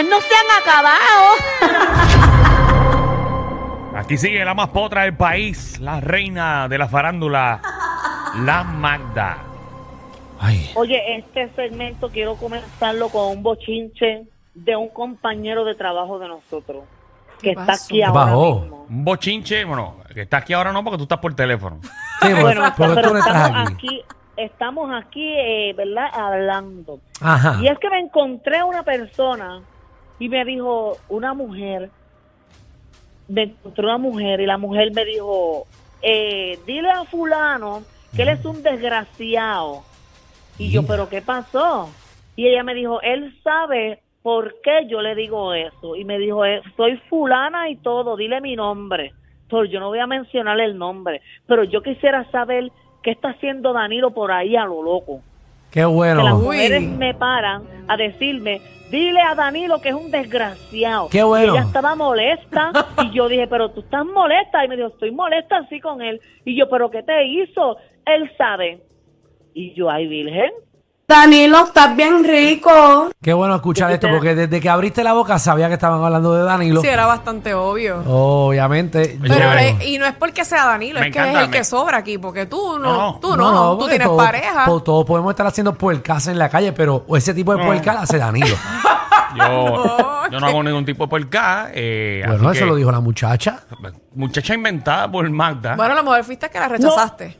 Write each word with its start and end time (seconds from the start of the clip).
chismes 0.00 0.10
no 0.10 0.20
se 0.20 0.34
han 0.34 0.46
acabado. 0.62 2.40
Aquí 3.96 4.16
sigue 4.16 4.44
la 4.44 4.54
más 4.54 4.68
potra 4.68 5.02
del 5.02 5.16
país, 5.16 5.78
la 5.80 6.00
reina 6.00 6.68
de 6.68 6.78
la 6.78 6.88
farándula, 6.88 7.60
la 8.44 8.62
Magda. 8.64 9.38
Ay, 10.38 10.70
Oye, 10.74 11.16
este 11.18 11.50
segmento 11.54 12.08
quiero 12.08 12.36
comenzarlo 12.36 13.08
con 13.10 13.28
un 13.36 13.42
bochinche 13.42 14.26
de 14.54 14.76
un 14.76 14.88
compañero 14.88 15.64
de 15.64 15.74
trabajo 15.74 16.18
de 16.18 16.28
nosotros 16.28 16.84
que 17.40 17.48
¿Qué 17.48 17.50
está 17.52 17.66
pasó? 17.66 17.84
aquí 17.86 18.02
ahora 18.02 18.24
bajó? 18.24 18.60
mismo. 18.60 18.86
Un 18.88 19.04
bochinche, 19.04 19.64
bueno, 19.64 19.96
que 20.14 20.22
está 20.22 20.38
aquí 20.38 20.52
ahora 20.54 20.72
no 20.72 20.82
porque 20.84 20.96
tú 20.98 21.02
estás 21.04 21.18
por 21.18 21.34
teléfono. 21.34 21.78
sí, 21.82 21.88
porque, 22.28 22.42
Bueno, 22.42 22.72
porque 22.76 22.94
pero 22.94 23.08
tú 23.08 23.12
no 23.14 23.18
estás 23.18 23.36
estamos 23.46 23.70
aquí. 23.70 23.74
aquí, 23.88 24.04
estamos 24.36 24.90
aquí, 24.94 25.26
eh, 25.36 25.74
¿verdad? 25.76 26.06
Hablando. 26.12 27.00
Ajá. 27.20 27.58
Y 27.62 27.68
es 27.68 27.78
que 27.78 27.90
me 27.90 27.98
encontré 28.00 28.62
una 28.62 28.82
persona 28.82 29.60
y 30.20 30.28
me 30.28 30.44
dijo, 30.44 30.98
una 31.08 31.32
mujer, 31.32 31.90
me 33.26 33.44
encontré 33.44 33.84
una 33.84 33.96
mujer 33.96 34.40
y 34.40 34.46
la 34.46 34.58
mujer 34.58 34.92
me 34.92 35.06
dijo, 35.06 35.66
eh, 36.02 36.58
dile 36.66 36.90
a 36.90 37.04
fulano 37.06 37.82
que 38.14 38.22
él 38.22 38.28
es 38.28 38.44
un 38.44 38.62
desgraciado. 38.62 39.82
Y 40.58 40.70
yo, 40.70 40.86
pero 40.86 41.08
¿qué 41.08 41.22
pasó? 41.22 41.88
Y 42.36 42.46
ella 42.46 42.62
me 42.62 42.74
dijo, 42.74 43.00
él 43.00 43.34
sabe 43.42 44.02
por 44.22 44.60
qué 44.60 44.86
yo 44.88 45.00
le 45.00 45.14
digo 45.14 45.54
eso. 45.54 45.96
Y 45.96 46.04
me 46.04 46.18
dijo, 46.18 46.44
eh, 46.44 46.60
soy 46.76 46.98
fulana 47.08 47.70
y 47.70 47.76
todo, 47.76 48.14
dile 48.14 48.42
mi 48.42 48.56
nombre. 48.56 49.14
Pero 49.48 49.64
yo 49.64 49.80
no 49.80 49.88
voy 49.88 50.00
a 50.00 50.06
mencionar 50.06 50.60
el 50.60 50.76
nombre. 50.76 51.22
Pero 51.46 51.64
yo 51.64 51.82
quisiera 51.82 52.30
saber 52.30 52.70
qué 53.02 53.12
está 53.12 53.30
haciendo 53.30 53.72
Danilo 53.72 54.10
por 54.10 54.32
ahí 54.32 54.54
a 54.54 54.66
lo 54.66 54.82
loco 54.82 55.22
Qué 55.70 55.80
que 55.80 55.80
las 55.80 55.90
bueno. 55.90 56.36
Uy. 56.36 56.42
mujeres 56.42 56.82
me 56.82 57.14
paran 57.14 57.62
a 57.86 57.96
decirme, 57.96 58.60
dile 58.90 59.20
a 59.20 59.34
Danilo 59.34 59.80
que 59.80 59.90
es 59.90 59.94
un 59.94 60.10
desgraciado. 60.10 61.08
Qué 61.10 61.22
bueno. 61.22 61.54
Y 61.54 61.58
ella 61.58 61.66
estaba 61.66 61.94
molesta 61.94 62.72
y 63.04 63.10
yo 63.12 63.28
dije, 63.28 63.46
pero 63.46 63.70
tú 63.70 63.80
estás 63.80 64.04
molesta. 64.04 64.64
Y 64.64 64.68
me 64.68 64.76
dijo, 64.76 64.88
estoy 64.88 65.12
molesta 65.12 65.58
así 65.58 65.80
con 65.80 66.02
él. 66.02 66.20
Y 66.44 66.58
yo, 66.58 66.68
pero 66.68 66.90
¿qué 66.90 67.02
te 67.02 67.24
hizo? 67.26 67.76
Él 68.06 68.30
sabe. 68.36 68.82
Y 69.54 69.74
yo, 69.74 69.90
ay, 69.90 70.06
virgen. 70.06 70.50
Danilo, 71.10 71.64
estás 71.64 71.96
bien 71.96 72.22
rico. 72.24 73.10
Qué 73.20 73.32
bueno 73.32 73.56
escuchar 73.56 73.90
esto, 73.90 74.08
porque 74.08 74.34
desde 74.36 74.60
que 74.60 74.68
abriste 74.70 75.02
la 75.02 75.12
boca 75.12 75.38
sabía 75.40 75.66
que 75.66 75.74
estaban 75.74 76.02
hablando 76.02 76.32
de 76.34 76.44
Danilo. 76.44 76.80
Sí, 76.80 76.86
era 76.86 77.04
bastante 77.04 77.52
obvio. 77.52 78.02
Obviamente. 78.06 79.18
Pero, 79.20 79.34
yo- 79.34 79.52
eh, 79.54 79.76
y 79.86 79.98
no 79.98 80.06
es 80.06 80.14
porque 80.14 80.44
sea 80.44 80.66
Danilo, 80.66 81.00
Me 81.00 81.08
es 81.08 81.12
que 81.12 81.18
encanta, 81.18 81.38
es 81.40 81.44
el 81.46 81.50
me- 81.50 81.56
que 81.58 81.64
sobra 81.64 81.98
aquí, 81.98 82.16
porque 82.16 82.46
tú 82.46 82.78
no, 82.78 82.92
No, 82.92 83.12
no. 83.12 83.18
tú 83.20 83.36
no, 83.36 83.72
tú 83.72 83.78
porque 83.80 83.90
tienes 83.96 84.06
todos- 84.06 84.24
pareja. 84.24 84.64
po- 84.66 84.82
Todos 84.82 85.04
podemos 85.04 85.30
estar 85.32 85.46
haciendo 85.46 85.74
puercas 85.74 86.28
en 86.28 86.38
la 86.38 86.48
calle, 86.48 86.72
pero 86.72 87.04
ese 87.16 87.34
tipo 87.34 87.52
de 87.52 87.58
No. 87.58 87.66
puercas 87.66 87.94
la 87.94 88.00
hace 88.02 88.16
Danilo. 88.18 88.46
Yo, 89.36 90.22
yo 90.30 90.40
no 90.40 90.46
hago 90.48 90.62
ningún 90.62 90.84
tipo 90.84 91.04
de 91.04 91.08
puerca. 91.08 91.70
Eh, 91.72 92.22
bueno, 92.26 92.48
así 92.48 92.58
eso 92.58 92.64
que- 92.66 92.70
lo 92.70 92.76
dijo 92.76 92.90
la 92.90 92.98
muchacha. 93.00 93.60
Muchacha 94.14 94.54
inventada 94.54 95.08
por 95.10 95.28
Magda. 95.30 95.76
Bueno, 95.76 95.92
a 95.92 95.96
lo 95.96 96.02
mejor 96.02 96.24
fuiste 96.24 96.48
que 96.50 96.58
la 96.58 96.66
rechazaste. 96.68 97.38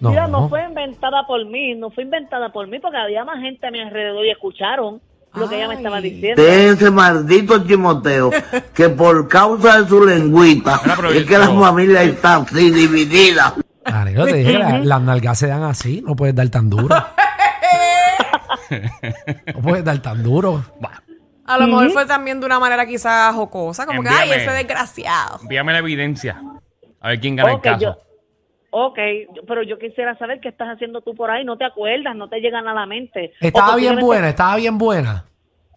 No. 0.00 0.10
Mira, 0.10 0.26
no 0.28 0.48
fue 0.48 0.64
inventada 0.64 1.26
por 1.26 1.44
mí, 1.46 1.74
no 1.74 1.90
fue 1.90 2.04
inventada 2.04 2.52
por 2.52 2.66
mí 2.68 2.78
porque 2.78 2.96
había 2.98 3.24
más 3.24 3.40
gente 3.40 3.66
a 3.66 3.70
mi 3.70 3.80
alrededor 3.80 4.24
y 4.24 4.30
escucharon 4.30 5.00
lo 5.34 5.48
que 5.48 5.56
ella 5.56 5.68
me 5.68 5.74
estaba 5.74 6.00
diciendo. 6.00 6.40
de 6.42 6.68
ese 6.70 6.90
maldito 6.90 7.62
Timoteo 7.62 8.30
que 8.74 8.88
por 8.88 9.28
causa 9.28 9.80
de 9.82 9.88
su 9.88 10.04
lengüita 10.04 10.80
es 11.14 11.24
que 11.26 11.38
la 11.38 11.48
familia 11.48 12.02
está 12.02 12.36
así 12.36 12.70
dividida. 12.70 13.54
Danilo, 13.84 14.24
te 14.26 14.34
dije 14.34 14.52
que 14.52 14.58
la- 14.58 14.78
las 14.78 15.00
nalgas 15.02 15.38
se 15.38 15.46
dan 15.48 15.62
así, 15.64 16.02
no 16.06 16.14
puedes 16.16 16.34
dar 16.34 16.48
tan 16.48 16.68
duro. 16.70 16.88
no 19.54 19.60
puedes 19.62 19.84
dar 19.84 19.98
tan 19.98 20.22
duro. 20.22 20.62
A 21.46 21.56
lo 21.58 21.66
mejor 21.66 21.90
fue 21.90 22.06
también 22.06 22.40
de 22.40 22.46
una 22.46 22.58
manera 22.60 22.86
quizás 22.86 23.34
jocosa, 23.34 23.86
como 23.86 24.02
que, 24.02 24.08
ay, 24.10 24.28
Envíame. 24.30 24.42
ese 24.44 24.52
desgraciado. 24.52 25.38
envíame 25.42 25.72
la 25.72 25.78
evidencia. 25.78 26.40
A 27.00 27.08
ver 27.08 27.20
quién 27.20 27.36
gana 27.36 27.54
Ok, 27.54 27.64
el 27.66 27.72
caso. 27.72 27.98
Ok, 28.70 28.98
pero 29.46 29.62
yo 29.62 29.78
quisiera 29.78 30.16
saber 30.18 30.40
qué 30.40 30.48
estás 30.48 30.68
haciendo 30.68 31.00
tú 31.00 31.14
por 31.14 31.30
ahí. 31.30 31.44
No 31.44 31.56
te 31.56 31.64
acuerdas, 31.64 32.14
no 32.16 32.28
te 32.28 32.40
llegan 32.40 32.66
a 32.68 32.74
la 32.74 32.86
mente. 32.86 33.32
Estaba 33.40 33.76
bien 33.76 33.96
buena, 33.98 34.28
estaba 34.28 34.56
bien 34.56 34.78
buena. 34.78 35.24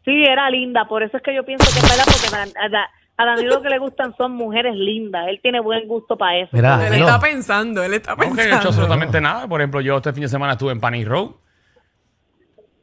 Sí, 0.06 0.24
era 0.24 0.50
linda, 0.50 0.86
por 0.88 1.04
eso 1.04 1.18
es 1.18 1.24
que 1.24 1.34
yo 1.36 1.44
pienso 1.46 1.66
que 1.72 1.80
es 1.80 1.90
verdad, 1.90 2.06
porque 2.06 2.58
a, 2.60 2.80
a- 2.82 2.90
a 3.18 3.26
Danilo 3.26 3.56
lo 3.58 3.62
que 3.62 3.70
le 3.70 3.78
gustan 3.78 4.16
son 4.18 4.32
mujeres 4.32 4.74
lindas. 4.76 5.28
Él 5.28 5.40
tiene 5.44 5.60
buen 5.60 5.88
gusto 5.88 6.18
para 6.18 6.38
eso. 6.40 6.50
Mira, 6.54 6.76
Él 6.76 6.90
Danilo. 6.90 7.06
está 7.06 7.20
pensando, 7.20 7.84
él 7.84 7.94
está 7.94 8.16
No, 8.16 8.18
que 8.18 8.26
no 8.28 8.30
he 8.30 8.32
hecho 8.32 8.42
pensando. 8.50 8.70
absolutamente 8.70 9.22
nada. 9.22 9.48
Por 9.48 9.62
ejemplo, 9.62 9.80
yo 9.82 9.98
este 9.98 10.12
fin 10.12 10.24
de 10.24 10.28
semana 10.30 10.54
estuve 10.54 10.72
en 10.72 10.80
Panic 10.80 11.08
Road. 11.08 11.30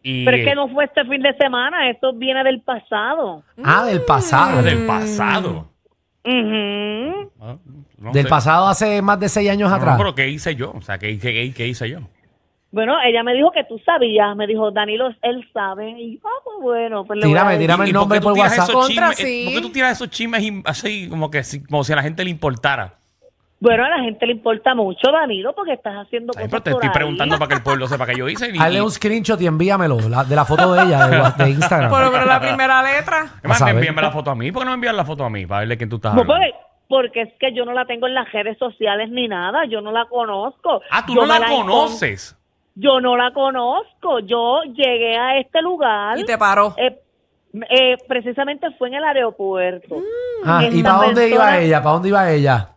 Y 0.00 0.24
Pero 0.24 0.36
es 0.36 0.44
que 0.44 0.54
no 0.54 0.68
fue 0.68 0.84
este 0.84 1.04
fin 1.06 1.22
de 1.22 1.34
semana, 1.36 1.90
esto 1.90 2.12
viene 2.12 2.44
del 2.44 2.60
pasado. 2.62 3.42
Ah, 3.64 3.84
del 3.86 4.02
pasado. 4.02 4.62
Del 4.62 4.86
pasado. 4.86 5.68
Ah, 7.40 7.56
no 8.08 8.12
del 8.12 8.24
sé. 8.24 8.28
pasado 8.28 8.66
hace 8.68 9.00
más 9.02 9.18
de 9.20 9.28
seis 9.28 9.48
años 9.50 9.70
No, 9.70 9.76
no, 9.76 9.82
atrás. 9.82 9.96
pero 9.98 10.14
¿qué 10.14 10.28
hice 10.28 10.54
yo? 10.56 10.72
O 10.72 10.82
sea, 10.82 10.98
¿qué, 10.98 11.18
qué, 11.18 11.52
qué 11.54 11.66
hice 11.66 11.88
yo? 11.88 12.00
Bueno, 12.70 12.96
ella 13.02 13.22
me 13.22 13.32
dijo 13.32 13.50
que 13.50 13.64
tú 13.64 13.78
sabías, 13.78 14.36
me 14.36 14.46
dijo, 14.46 14.70
Danilo, 14.70 15.08
él 15.22 15.48
sabe. 15.54 15.88
Y 15.98 16.16
yo, 16.16 16.20
ah, 16.28 16.40
pues 16.44 16.56
bueno, 16.60 17.04
pues 17.06 17.18
le 17.18 17.24
voy 17.26 17.32
a 17.32 17.36
Tírame, 17.38 17.50
decir. 17.52 17.66
tírame 17.66 17.84
el 17.84 17.90
¿Y 17.90 17.92
por 17.94 18.00
nombre 18.02 18.18
qué 18.20 18.26
tú 18.26 18.32
tiras 18.34 18.50
WhatsApp. 18.50 18.68
esos 18.68 18.86
Contra, 18.86 19.08
chismes? 19.10 19.26
sí. 19.28 19.44
¿Por 19.46 19.54
qué 19.54 19.60
tú 19.62 19.72
tiras 19.72 19.92
esos 19.92 20.10
chismes 20.10 20.42
y- 20.42 20.62
así 20.66 21.08
como 21.08 21.30
que 21.30 21.44
si, 21.44 21.62
como 21.64 21.82
si 21.82 21.92
a 21.94 21.96
la 21.96 22.02
gente 22.02 22.22
le 22.24 22.30
importara? 22.30 22.94
Bueno, 23.60 23.84
a 23.84 23.88
la 23.88 23.98
gente 24.04 24.24
le 24.26 24.32
importa 24.34 24.72
mucho, 24.74 25.10
Danilo, 25.10 25.52
porque 25.52 25.72
estás 25.72 25.94
haciendo 25.96 26.32
Ay, 26.36 26.44
cosas 26.44 26.50
pero 26.50 26.62
te 26.62 26.70
por 26.72 26.78
estoy 26.84 26.88
ahí. 26.88 26.94
preguntando 26.94 27.38
para 27.38 27.48
que 27.48 27.54
el 27.54 27.62
pueblo 27.62 27.88
sepa 27.88 28.04
que 28.06 28.16
yo 28.16 28.28
hice. 28.28 28.50
y- 28.54 28.58
Hazle 28.58 28.82
un 28.82 28.90
screenshot 28.90 29.40
y 29.40 29.46
envíamelo 29.46 29.98
la- 30.08 30.24
de 30.24 30.36
la 30.36 30.44
foto 30.44 30.74
de 30.74 30.82
ella, 30.84 31.06
de, 31.08 31.20
wa- 31.22 31.30
de 31.30 31.50
Instagram. 31.50 31.90
Por 31.90 32.02
lo 32.02 32.10
menos 32.12 32.26
la 32.26 32.38
primera 32.38 32.82
letra. 32.82 33.24
Es 33.42 33.48
más, 33.48 33.62
a 33.62 33.70
envíame 33.70 34.02
la 34.02 34.10
foto 34.12 34.30
a 34.30 34.34
mí. 34.34 34.52
¿Por 34.52 34.60
qué 34.60 34.64
no 34.66 34.70
me 34.72 34.74
envías 34.74 34.94
la 34.94 35.06
foto 35.06 35.24
a 35.24 35.30
mí? 35.30 35.46
Para 35.46 35.60
verle 35.60 35.78
quién 35.78 35.88
tú 35.88 35.96
estás 35.96 36.14
No, 36.14 36.20
hablando. 36.20 36.44
porque, 36.44 36.67
porque 36.88 37.20
es 37.22 37.32
que 37.38 37.52
yo 37.52 37.64
no 37.64 37.72
la 37.72 37.84
tengo 37.84 38.06
en 38.06 38.14
las 38.14 38.32
redes 38.32 38.58
sociales 38.58 39.10
ni 39.10 39.28
nada, 39.28 39.66
yo 39.66 39.80
no 39.80 39.92
la 39.92 40.06
conozco. 40.06 40.80
Ah, 40.90 41.04
tú 41.06 41.14
Yo 41.14 41.26
no 41.26 41.38
la 41.38 41.46
conoces. 41.46 42.34
Yo 42.74 43.00
no 43.00 43.16
la 43.16 43.32
conozco. 43.32 44.20
Yo 44.20 44.62
llegué 44.62 45.16
a 45.16 45.38
este 45.38 45.60
lugar. 45.60 46.18
Y 46.18 46.24
te 46.24 46.38
paró. 46.38 46.74
eh, 46.76 46.98
eh, 47.70 47.96
precisamente 48.06 48.70
fue 48.72 48.88
en 48.88 48.94
el 48.94 49.04
aeropuerto. 49.04 49.96
Ah, 50.44 50.62
¿Y 50.70 50.82
para 50.82 50.96
dónde 50.96 51.28
iba 51.28 51.58
ella? 51.58 51.82
¿Para 51.82 51.92
dónde 51.94 52.08
iba 52.08 52.30
ella? 52.30 52.68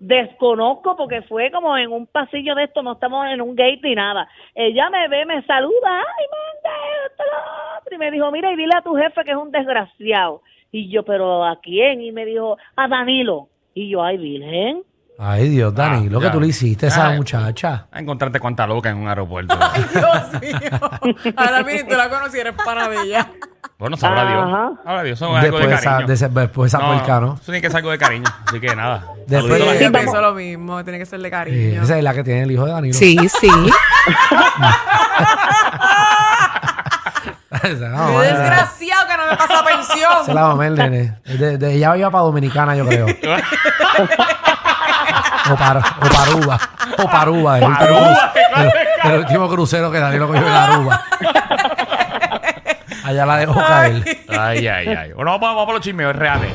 Desconozco 0.00 0.96
porque 0.96 1.22
fue 1.22 1.50
como 1.50 1.76
en 1.76 1.90
un 1.90 2.06
pasillo 2.06 2.54
de 2.54 2.64
esto, 2.64 2.82
no 2.82 2.92
estamos 2.92 3.26
en 3.28 3.40
un 3.40 3.56
gate 3.56 3.80
ni 3.82 3.96
nada. 3.96 4.28
Ella 4.54 4.88
me 4.90 5.08
ve, 5.08 5.26
me 5.26 5.42
saluda, 5.42 5.88
ay, 5.88 6.24
manda 6.30 6.76
esto, 7.06 7.24
lo 7.24 7.78
otro", 7.78 7.94
y 7.94 7.98
me 7.98 8.10
dijo, 8.12 8.30
mira, 8.30 8.52
y 8.52 8.56
dile 8.56 8.74
a 8.76 8.82
tu 8.82 8.94
jefe 8.94 9.24
que 9.24 9.32
es 9.32 9.36
un 9.36 9.50
desgraciado. 9.50 10.42
Y 10.70 10.90
yo, 10.92 11.02
pero 11.04 11.44
¿a 11.44 11.58
quién? 11.62 12.00
Y 12.02 12.12
me 12.12 12.24
dijo, 12.26 12.56
a 12.76 12.88
Danilo. 12.88 13.48
Y 13.74 13.90
yo, 13.90 14.02
ay, 14.02 14.18
virgen. 14.18 14.82
Ay, 15.20 15.48
Dios, 15.48 15.74
Dani, 15.74 16.06
Ah, 16.06 16.10
lo 16.10 16.20
que 16.20 16.30
tú 16.30 16.40
le 16.40 16.46
hiciste 16.48 16.86
a 16.86 16.88
esa 16.90 17.08
Ay. 17.08 17.16
muchacha. 17.16 17.86
A 17.90 17.98
encontrarte 17.98 18.38
cuanta 18.38 18.66
loca 18.68 18.88
en 18.90 18.98
un 18.98 19.08
aeropuerto. 19.08 19.56
Dios 19.92 20.32
mío. 20.42 20.80
Ahora 21.36 21.62
mira, 21.64 21.86
tú 21.88 21.96
la 21.96 22.08
conocieras 22.08 22.54
pana 22.64 22.88
de 22.88 23.02
ella. 23.02 23.28
bueno, 23.78 23.96
sabrá 23.96 24.22
Ajá. 24.22 24.30
Dios. 24.30 24.78
Sabrá 24.84 25.02
Dios, 25.02 25.18
eso 25.18 25.24
es 25.26 25.30
algo 25.30 25.42
Después 25.42 25.62
de 25.64 25.68
de 25.70 25.74
esa, 25.74 25.90
cariño. 25.90 26.06
de 26.06 26.14
ese- 26.14 26.28
después 26.28 26.70
de 26.72 26.78
esa 26.78 26.86
puerca, 26.86 27.20
¿no? 27.20 27.34
Eso 27.34 27.44
tiene 27.46 27.60
que 27.62 27.66
ser 27.68 27.76
algo 27.78 27.90
de 27.90 27.98
cariño. 27.98 28.24
Así 28.46 28.60
que 28.60 28.76
nada. 28.76 29.04
Después 29.26 29.42
Saludito 29.42 29.54
a 29.54 29.58
la 29.66 29.72
de- 29.72 29.78
Yo 29.78 29.84
gente. 29.86 29.98
pienso 29.98 30.20
lo 30.20 30.34
mismo, 30.34 30.84
tiene 30.84 30.98
que 31.00 31.06
ser 31.06 31.18
de 31.18 31.24
Sí, 31.24 31.30
cariño. 31.30 31.82
esa 31.82 31.98
es 31.98 32.04
la 32.04 32.14
que 32.14 32.22
tiene 32.24 32.42
el 32.42 32.50
hijo 32.52 32.64
de 32.66 32.72
Danilo. 32.72 32.94
Sí, 32.94 33.16
sí. 33.40 33.48
Esa 37.50 37.88
no, 37.88 38.20
Qué 38.20 38.28
me 39.30 39.36
pasa 39.36 39.64
pensión. 39.64 40.34
la 40.34 40.42
mamá 40.42 40.64
del 40.64 40.74
nene. 40.74 41.14
De, 41.24 41.58
de- 41.58 41.74
ella 41.74 41.96
iba 41.96 42.10
para 42.10 42.24
Dominicana, 42.24 42.76
yo 42.76 42.86
creo. 42.86 43.06
O 45.50 45.56
para, 45.56 45.78
o 45.80 46.00
para 46.08 46.22
Aruba. 46.22 46.58
O 46.98 47.04
para 47.04 47.20
Aruba. 47.20 47.58
El, 47.58 47.64
último, 47.64 47.86
Aruba, 47.96 48.32
qué 48.34 48.40
clase 48.52 48.64
de 48.64 48.72
cru- 49.02 49.10
el 49.12 49.18
último 49.20 49.48
crucero 49.48 49.90
que 49.90 49.98
Danilo 50.00 50.26
cogió 50.28 50.46
en 50.46 50.52
Aruba. 50.52 51.02
Allá 53.04 53.24
la 53.26 53.36
dejó 53.38 53.54
caer. 53.54 54.02
Ay, 54.28 54.66
ay, 54.68 54.88
ay. 54.88 55.12
Bueno, 55.12 55.30
vamos, 55.32 55.40
vamos 55.48 55.64
por 55.64 55.74
los 55.74 55.82
chismes 55.82 56.14
reales. 56.14 56.52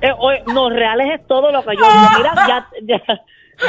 Eh, 0.00 0.10
oye, 0.18 0.42
no, 0.46 0.70
reales 0.70 1.08
es 1.20 1.26
todo 1.26 1.50
lo 1.52 1.62
que 1.64 1.76
yo 1.76 1.82
digo. 1.92 2.08
Mira, 2.16 2.32
ya, 2.46 2.66
ya, 2.82 2.96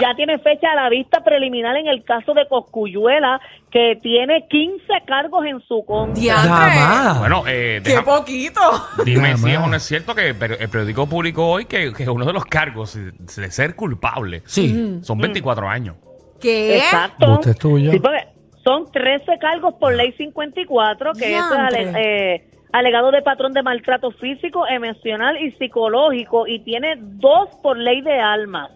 ya 0.01 0.13
tiene 0.15 0.37
fecha 0.39 0.71
a 0.71 0.75
la 0.75 0.89
vista 0.89 1.23
preliminar 1.23 1.75
en 1.77 1.87
el 1.87 2.03
caso 2.03 2.33
de 2.33 2.47
Coscuyuela, 2.47 3.39
que 3.71 3.97
tiene 4.01 4.47
15 4.49 4.81
cargos 5.05 5.45
en 5.45 5.59
su 5.61 5.83
contra. 5.85 7.15
Bueno, 7.19 7.43
eh, 7.47 7.81
Qué 7.83 7.91
deja- 7.91 8.03
poquito. 8.03 8.61
dime 9.05 9.37
si 9.37 9.51
es 9.51 9.57
o 9.59 9.67
no 9.67 9.75
es 9.75 9.83
cierto 9.83 10.13
que 10.15 10.29
el 10.29 10.35
el 10.43 10.69
periódico 10.69 11.07
publicó 11.07 11.47
hoy 11.47 11.65
que, 11.65 11.91
que 11.93 12.09
uno 12.09 12.25
de 12.25 12.33
los 12.33 12.45
cargos 12.45 12.95
de 12.95 13.51
ser 13.51 13.75
culpable 13.75 14.41
Sí. 14.45 14.99
son 15.01 15.17
24 15.19 15.67
años. 15.67 15.95
¿Qué? 16.39 16.77
Exacto. 16.77 17.33
Usted 17.33 17.51
es 17.51 17.57
tuyo. 17.57 17.91
Sí, 17.91 17.99
porque 17.99 18.23
son 18.63 18.91
13 18.91 19.37
cargos 19.39 19.73
por 19.79 19.93
ley 19.95 20.11
54, 20.13 21.13
que 21.13 21.35
eso 21.35 21.53
es 21.53 21.59
ale- 21.59 21.79
Diantre. 21.79 22.35
eh, 22.35 22.49
alegado 22.73 23.11
de 23.11 23.21
patrón 23.21 23.53
de 23.53 23.63
maltrato 23.63 24.11
físico, 24.11 24.67
emocional 24.67 25.37
y 25.41 25.51
psicológico, 25.51 26.45
y 26.47 26.59
tiene 26.59 26.95
dos 26.99 27.49
por 27.63 27.77
ley 27.77 28.01
de 28.01 28.19
armas. 28.19 28.69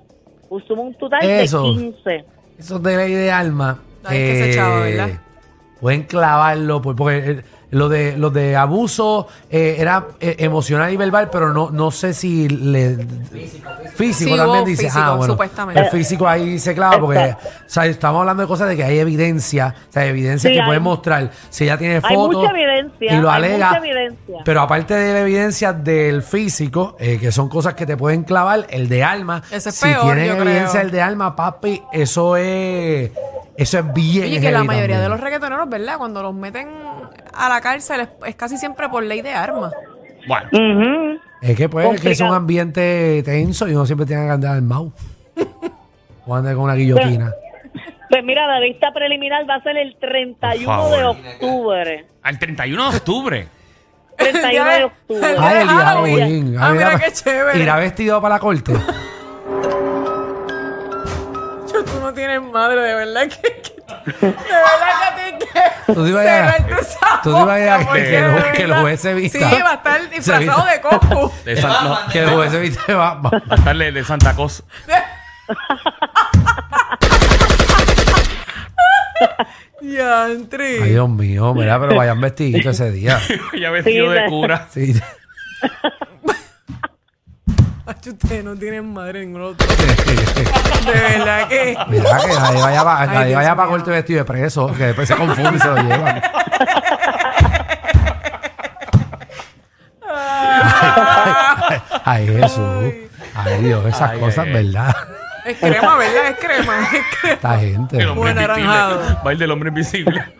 Suma 0.67 0.81
un 0.81 0.93
total 0.95 1.29
Eso. 1.29 1.63
de 1.63 1.69
15. 1.79 2.25
Eso 2.57 2.79
de 2.79 2.97
ley 2.97 3.13
de 3.13 3.31
alma. 3.31 3.79
Ay, 4.03 4.17
es 4.17 4.23
que 4.23 4.49
ese 4.49 4.57
chavo, 4.57 4.79
¿verdad? 4.81 5.09
Pueden 5.79 6.03
clavarlo, 6.03 6.81
por- 6.81 6.95
porque 6.95 7.17
el, 7.17 7.43
Lo 7.71 7.87
de, 7.87 8.17
lo 8.17 8.29
de 8.29 8.55
abuso 8.57 9.27
eh, 9.49 9.77
era 9.79 10.07
eh, 10.19 10.35
emocional 10.39 10.91
y 10.91 10.97
verbal, 10.97 11.29
pero 11.31 11.53
no, 11.53 11.69
no 11.71 11.89
sé 11.89 12.13
si 12.13 12.49
le. 12.49 12.97
Físico. 13.35 13.69
Sí, 14.13 14.25
también 14.37 14.41
hubo 14.59 14.65
dice. 14.65 14.83
físico, 14.83 15.01
ah, 15.03 15.15
bueno. 15.15 15.33
supuestamente. 15.33 15.81
El 15.81 15.87
físico 15.89 16.27
ahí 16.27 16.59
se 16.59 16.73
clava 16.75 16.99
porque 16.99 17.35
o 17.37 17.69
sea, 17.69 17.85
estamos 17.85 18.19
hablando 18.21 18.43
de 18.43 18.47
cosas 18.47 18.67
de 18.67 18.75
que 18.75 18.83
hay 18.83 18.99
evidencia, 18.99 19.73
o 19.89 19.93
sea, 19.93 20.05
evidencia 20.05 20.49
Sí, 20.49 20.53
que 20.55 20.61
hay- 20.61 20.67
puede 20.67 20.79
mostrar. 20.81 21.31
Si 21.49 21.63
ella 21.63 21.77
tiene 21.77 22.01
Hay 22.03 22.15
fotos. 22.15 22.41
mucha 22.41 22.51
evidencia, 22.51 23.13
Y 23.13 23.17
lo 23.21 23.31
hay 23.31 23.37
alega. 23.45 23.67
mucha 23.69 23.77
evidencia. 23.87 24.37
Pero 24.43 24.61
aparte 24.61 24.93
de 24.93 25.13
la 25.13 25.19
evidencia 25.21 25.73
del 25.73 26.23
físico, 26.23 26.97
eh, 26.99 27.17
que 27.19 27.31
son 27.31 27.47
cosas 27.47 27.73
que 27.75 27.85
te 27.85 27.95
pueden 27.95 28.23
clavar, 28.23 28.65
el 28.69 28.89
de 28.89 29.03
alma. 29.03 29.43
Ese 29.51 29.69
es 29.69 29.75
si 29.75 29.85
peor, 29.85 30.01
tienen 30.03 30.25
yo 30.27 30.33
evidencia 30.41 30.71
creo. 30.71 30.81
el 30.83 30.91
de 30.91 31.01
alma, 31.01 31.35
papi, 31.35 31.81
eso 31.93 32.35
es. 32.35 33.11
Eso 33.61 33.79
es 33.79 33.93
bien. 33.93 34.23
Oye, 34.25 34.41
que 34.41 34.51
la 34.51 34.63
mayoría 34.63 34.97
de 34.97 35.03
también. 35.03 35.11
los 35.11 35.19
reggaetoneros, 35.21 35.69
¿verdad? 35.69 35.97
Cuando 35.97 36.21
los 36.23 36.33
meten 36.33 36.69
a 37.33 37.49
la 37.49 37.61
cárcel 37.61 38.01
es, 38.01 38.09
es 38.27 38.35
casi 38.35 38.57
siempre 38.57 38.89
por 38.89 39.03
ley 39.03 39.21
de 39.21 39.31
armas. 39.33 39.73
Bueno, 40.27 40.47
Ujú. 40.51 41.19
Es 41.41 41.57
que 41.57 41.67
pues 41.69 41.95
es 41.95 42.01
que 42.01 42.11
es 42.11 42.21
un 42.21 42.33
ambiente 42.33 43.21
tenso 43.23 43.67
y 43.67 43.73
uno 43.73 43.85
siempre 43.85 44.05
tiene 44.05 44.25
que 44.25 44.31
andar 44.31 44.55
armado. 44.55 44.91
O 46.27 46.35
andar 46.35 46.53
con 46.55 46.65
una 46.65 46.75
guillotina. 46.75 47.33
Pues 48.09 48.23
mira, 48.23 48.45
la 48.45 48.59
vista 48.59 48.91
preliminar 48.93 49.49
va 49.49 49.55
a 49.55 49.63
ser 49.63 49.77
el 49.77 49.95
31 49.99 50.89
de 50.89 51.03
octubre. 51.05 52.05
al 52.21 52.37
31 52.39 52.91
de 52.91 52.97
octubre. 52.97 53.47
31 54.17 54.65
de 54.69 54.83
octubre. 54.83 55.35
Ay, 55.39 55.57
el 55.61 55.67
día 55.67 55.77
de 55.77 55.83
Halloween. 55.83 56.55
Ah, 56.59 56.67
Ay, 56.67 56.73
mira 56.77 56.89
mira, 56.89 56.99
qué 56.99 57.11
chévere. 57.11 57.59
Irá 57.59 57.75
vestido 57.77 58.21
para 58.21 58.35
la 58.35 58.39
corte. 58.39 58.73
Tienes 62.31 62.51
madre, 62.51 62.81
de 62.81 62.95
verdad 62.95 63.21
que... 63.27 63.61
que- 63.61 63.81
de 64.25 64.27
verdad 64.31 65.15
que 65.15 65.21
tienes 65.37 65.43
que 65.85 65.93
Tú 65.93 66.03
te 66.03 66.09
ibas 66.09 66.25
a- 66.27 67.21
tú 67.23 67.33
te 67.33 67.39
ibas 67.41 67.49
a- 67.87 67.93
que- 67.93 68.03
que 68.03 68.17
el 68.17 68.51
que 68.53 68.63
el 68.63 68.73
juez 68.75 69.01
se 69.01 69.13
vista. 69.13 69.49
Sí, 69.49 69.61
va 69.61 69.71
a 69.71 69.73
estar 69.75 70.09
disfrazado 70.09 70.65
de 70.65 70.81
Coco. 70.81 71.33
De 71.45 71.57
San- 71.61 71.83
no, 71.83 71.99
que 72.11 72.19
el 72.19 72.29
juez 72.29 72.51
se 72.51 72.59
viste 72.59 72.81
de 72.87 72.93
Batman. 72.95 73.31
va 73.49 73.55
a 73.55 73.55
estarle 73.57 73.91
de 73.91 74.03
Santa 74.03 74.35
Cosa. 74.35 74.63
Diantre. 79.81 80.83
Ay, 80.83 80.89
Dios 80.91 81.09
mío, 81.09 81.53
mira, 81.53 81.79
pero 81.79 81.95
vayan 81.95 82.21
vestiditos 82.21 82.79
ese 82.79 82.91
día. 82.91 83.19
ya 83.59 83.71
vestido 83.71 84.07
Sí, 84.07 84.13
de 84.13 84.21
de- 84.21 84.29
cura. 84.29 84.67
Sí. 84.71 84.93
Ustedes 88.05 88.43
no 88.43 88.55
tienen 88.55 88.91
madre 88.93 89.23
en 89.23 89.39
otro. 89.41 89.67
De 89.67 90.91
verdad 90.91 91.47
que... 91.47 91.77
Mira 91.87 92.17
que 92.19 92.27
nadie 92.33 92.61
vaya 92.61 92.83
para 92.83 93.01
Ay, 93.01 93.07
nadie 93.09 93.27
Dios 93.27 93.37
vaya 93.37 93.55
pa 93.55 93.63
mío. 93.63 93.71
corte 93.71 93.91
vestido 93.91 94.19
de 94.19 94.25
preso, 94.25 94.73
que 94.73 94.85
después 94.87 95.07
se 95.07 95.15
confunde 95.15 95.57
y 95.57 95.59
se 95.59 95.67
lo 95.67 95.75
llevan. 95.77 96.21
Ay, 102.03 102.27
Jesús. 102.27 102.93
Ay, 103.35 103.61
Dios, 103.63 103.85
esas 103.85 104.11
Ay, 104.11 104.19
cosas, 104.19 104.45
ay, 104.45 104.53
ay. 104.55 104.63
¿verdad? 104.65 104.95
Es 105.45 105.57
crema, 105.57 105.95
¿verdad? 105.97 106.27
Es 106.29 106.37
crema. 106.37 106.79
Es 106.81 107.03
crema. 107.19 107.33
Esta 107.33 107.59
gente. 107.59 107.97
El 107.97 108.09
hombre 108.09 108.33
Buen 108.33 108.37
invisible. 108.37 108.47
naranjado. 108.67 109.21
Va 109.25 109.31
el 109.31 109.37
del 109.39 109.51
hombre 109.51 109.69
invisible. 109.69 110.23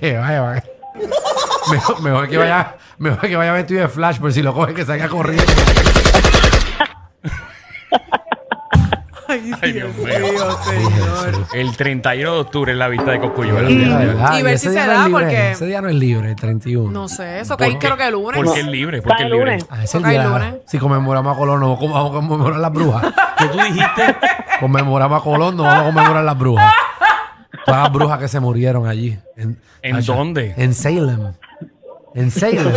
Que 0.00 0.16
vaya, 0.18 0.40
vaya. 0.42 0.64
Mejor, 1.70 2.02
mejor 2.02 2.28
que 2.28 2.36
vaya, 2.38 2.76
mejor 2.98 3.20
que 3.28 3.36
vaya 3.36 3.52
vestido 3.52 3.82
de 3.82 3.88
flash, 3.88 4.18
por 4.18 4.32
si 4.32 4.42
lo 4.42 4.52
coge 4.54 4.74
que 4.74 4.84
salga 4.84 5.08
corriendo. 5.08 5.44
Ay, 9.28 9.50
Ay, 9.62 9.72
Dios 9.72 9.96
Dios 9.96 10.06
mío. 10.06 10.50
señor. 10.62 11.46
El 11.54 11.74
31 11.74 12.34
de 12.34 12.40
octubre 12.40 12.72
en 12.72 12.78
la 12.78 12.88
vista 12.88 13.12
de 13.12 13.18
verdad, 13.18 14.38
Y 14.38 14.42
ver 14.42 14.58
si 14.58 14.68
se 14.68 14.74
no 14.74 14.80
es 14.80 14.86
da, 14.86 15.06
libre, 15.06 15.22
porque- 15.24 15.50
Ese 15.52 15.66
día 15.66 15.80
no 15.80 15.88
es 15.88 15.94
libre, 15.94 16.30
el 16.30 16.36
31. 16.36 16.90
No 16.90 17.08
sé, 17.08 17.40
eso 17.40 17.56
cae 17.56 17.70
¿Por 17.70 17.78
qué? 17.78 17.86
creo 17.86 17.96
que 17.96 18.06
el 18.08 18.12
lunes. 18.12 18.42
Porque 18.42 18.60
es 18.60 18.66
libre, 18.66 19.00
porque 19.00 19.22
es 19.22 19.30
libre. 19.30 19.58
Ah, 19.70 19.84
es 19.84 19.94
el 19.94 20.02
día. 20.02 20.24
lunes. 20.26 20.54
Si 20.66 20.78
conmemoramos 20.78 21.34
a 21.34 21.38
Colón, 21.38 21.60
no 21.60 21.76
vamos 21.76 22.10
a 22.10 22.12
conmemorar 22.12 22.60
las 22.60 22.72
brujas. 22.72 23.06
¿Qué 23.38 23.46
tú 23.46 23.58
dijiste? 23.58 24.16
Conmemoramos 24.60 25.20
a 25.20 25.24
Colón, 25.24 25.56
no 25.56 25.62
vamos 25.62 25.80
a 25.82 25.84
conmemorar 25.86 26.24
las 26.24 26.38
brujas. 26.38 26.72
Todas 27.64 27.82
las 27.84 27.92
brujas 27.92 28.18
que 28.18 28.28
se 28.28 28.38
murieron 28.40 28.86
allí. 28.86 29.18
¿En, 29.36 29.58
¿En 29.80 29.96
allá. 29.96 30.14
dónde? 30.14 30.52
En 30.58 30.74
Salem. 30.74 31.32
En 32.14 32.30
Salem. 32.30 32.72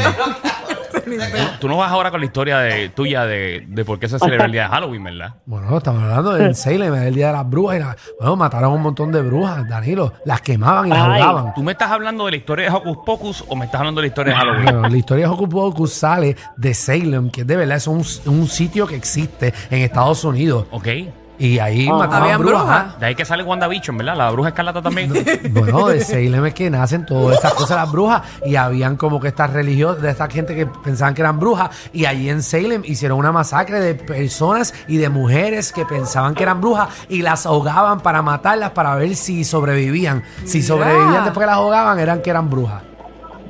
Tú 1.59 1.67
no 1.67 1.77
vas 1.77 1.91
ahora 1.91 2.09
con 2.09 2.19
la 2.19 2.25
historia 2.25 2.57
de, 2.59 2.89
tuya 2.89 3.25
de, 3.25 3.63
de 3.67 3.85
por 3.85 3.99
qué 3.99 4.07
se 4.09 4.17
celebra 4.17 4.45
el 4.45 4.51
día 4.51 4.63
de 4.63 4.69
Halloween, 4.69 5.03
¿verdad? 5.03 5.35
bueno, 5.45 5.77
estamos 5.77 6.01
hablando 6.01 6.33
de 6.33 6.45
en 6.45 6.55
Salem, 6.55 6.93
es 6.95 7.01
el 7.03 7.15
día 7.15 7.27
de 7.27 7.33
las 7.33 7.47
brujas. 7.49 7.75
y 7.77 7.79
la- 7.79 7.95
bueno, 8.19 8.35
mataron 8.37 8.73
un 8.73 8.81
montón 8.81 9.11
de 9.11 9.21
brujas, 9.21 9.67
Danilo. 9.69 10.13
Las 10.25 10.41
quemaban 10.41 10.87
y 10.87 10.89
las 10.89 10.99
Ay. 11.07 11.21
ahogaban. 11.21 11.53
¿Tú 11.53 11.63
me 11.63 11.73
estás 11.73 11.91
hablando 11.91 12.25
de 12.25 12.31
la 12.31 12.37
historia 12.37 12.69
de 12.69 12.75
Hocus 12.75 12.97
Pocus 13.05 13.43
o 13.47 13.55
me 13.55 13.65
estás 13.65 13.79
hablando 13.79 14.01
de 14.01 14.07
la 14.07 14.09
historia 14.09 14.33
de 14.33 14.39
Halloween? 14.39 14.63
Bueno, 14.65 14.81
la 14.89 14.97
historia 14.97 15.27
de 15.27 15.31
Hocus 15.33 15.49
Pocus 15.49 15.93
sale 15.93 16.35
de 16.57 16.73
Salem, 16.73 17.29
que 17.29 17.43
de 17.43 17.55
verdad 17.55 17.77
es 17.77 17.88
un, 17.88 18.03
un 18.25 18.47
sitio 18.47 18.88
que 18.88 18.95
existe 18.95 19.53
en 19.69 19.81
Estados 19.81 20.23
Unidos. 20.23 20.65
¿Ok? 20.71 20.88
Y 21.37 21.59
ahí 21.59 21.89
mataban 21.89 22.23
Habían 22.23 22.41
brujas. 22.41 22.63
brujas. 22.65 22.99
De 22.99 23.05
ahí 23.07 23.15
que 23.15 23.25
sale 23.25 23.43
WandaVision, 23.43 23.97
¿verdad? 23.97 24.15
La 24.15 24.31
bruja 24.31 24.49
escarlata 24.49 24.81
también. 24.81 25.11
Bueno, 25.51 25.87
de 25.87 26.01
Salem 26.01 26.45
es 26.45 26.53
que 26.53 26.69
nacen 26.69 27.05
todas 27.05 27.35
estas 27.35 27.53
cosas 27.53 27.77
las 27.77 27.91
brujas 27.91 28.21
y 28.45 28.55
habían 28.55 28.95
como 28.95 29.19
que 29.19 29.27
estas 29.29 29.51
religiosas, 29.51 30.01
de 30.01 30.11
esta 30.11 30.27
gente 30.29 30.55
que 30.55 30.65
pensaban 30.65 31.13
que 31.13 31.21
eran 31.21 31.39
brujas 31.39 31.69
y 31.93 32.05
allí 32.05 32.29
en 32.29 32.41
Salem 32.41 32.81
hicieron 32.85 33.19
una 33.19 33.31
masacre 33.31 33.79
de 33.79 33.95
personas 33.95 34.73
y 34.87 34.97
de 34.97 35.09
mujeres 35.09 35.71
que 35.71 35.85
pensaban 35.85 36.33
que 36.35 36.43
eran 36.43 36.61
brujas 36.61 36.89
y 37.09 37.21
las 37.21 37.45
ahogaban 37.45 37.99
para 37.99 38.21
matarlas 38.21 38.71
para 38.71 38.95
ver 38.95 39.15
si 39.15 39.43
sobrevivían. 39.43 40.23
Si 40.45 40.59
Mira. 40.59 40.67
sobrevivían 40.67 41.23
después 41.25 41.43
que 41.43 41.47
las 41.47 41.55
ahogaban 41.55 41.99
eran 41.99 42.21
que 42.21 42.29
eran 42.29 42.49
brujas. 42.49 42.81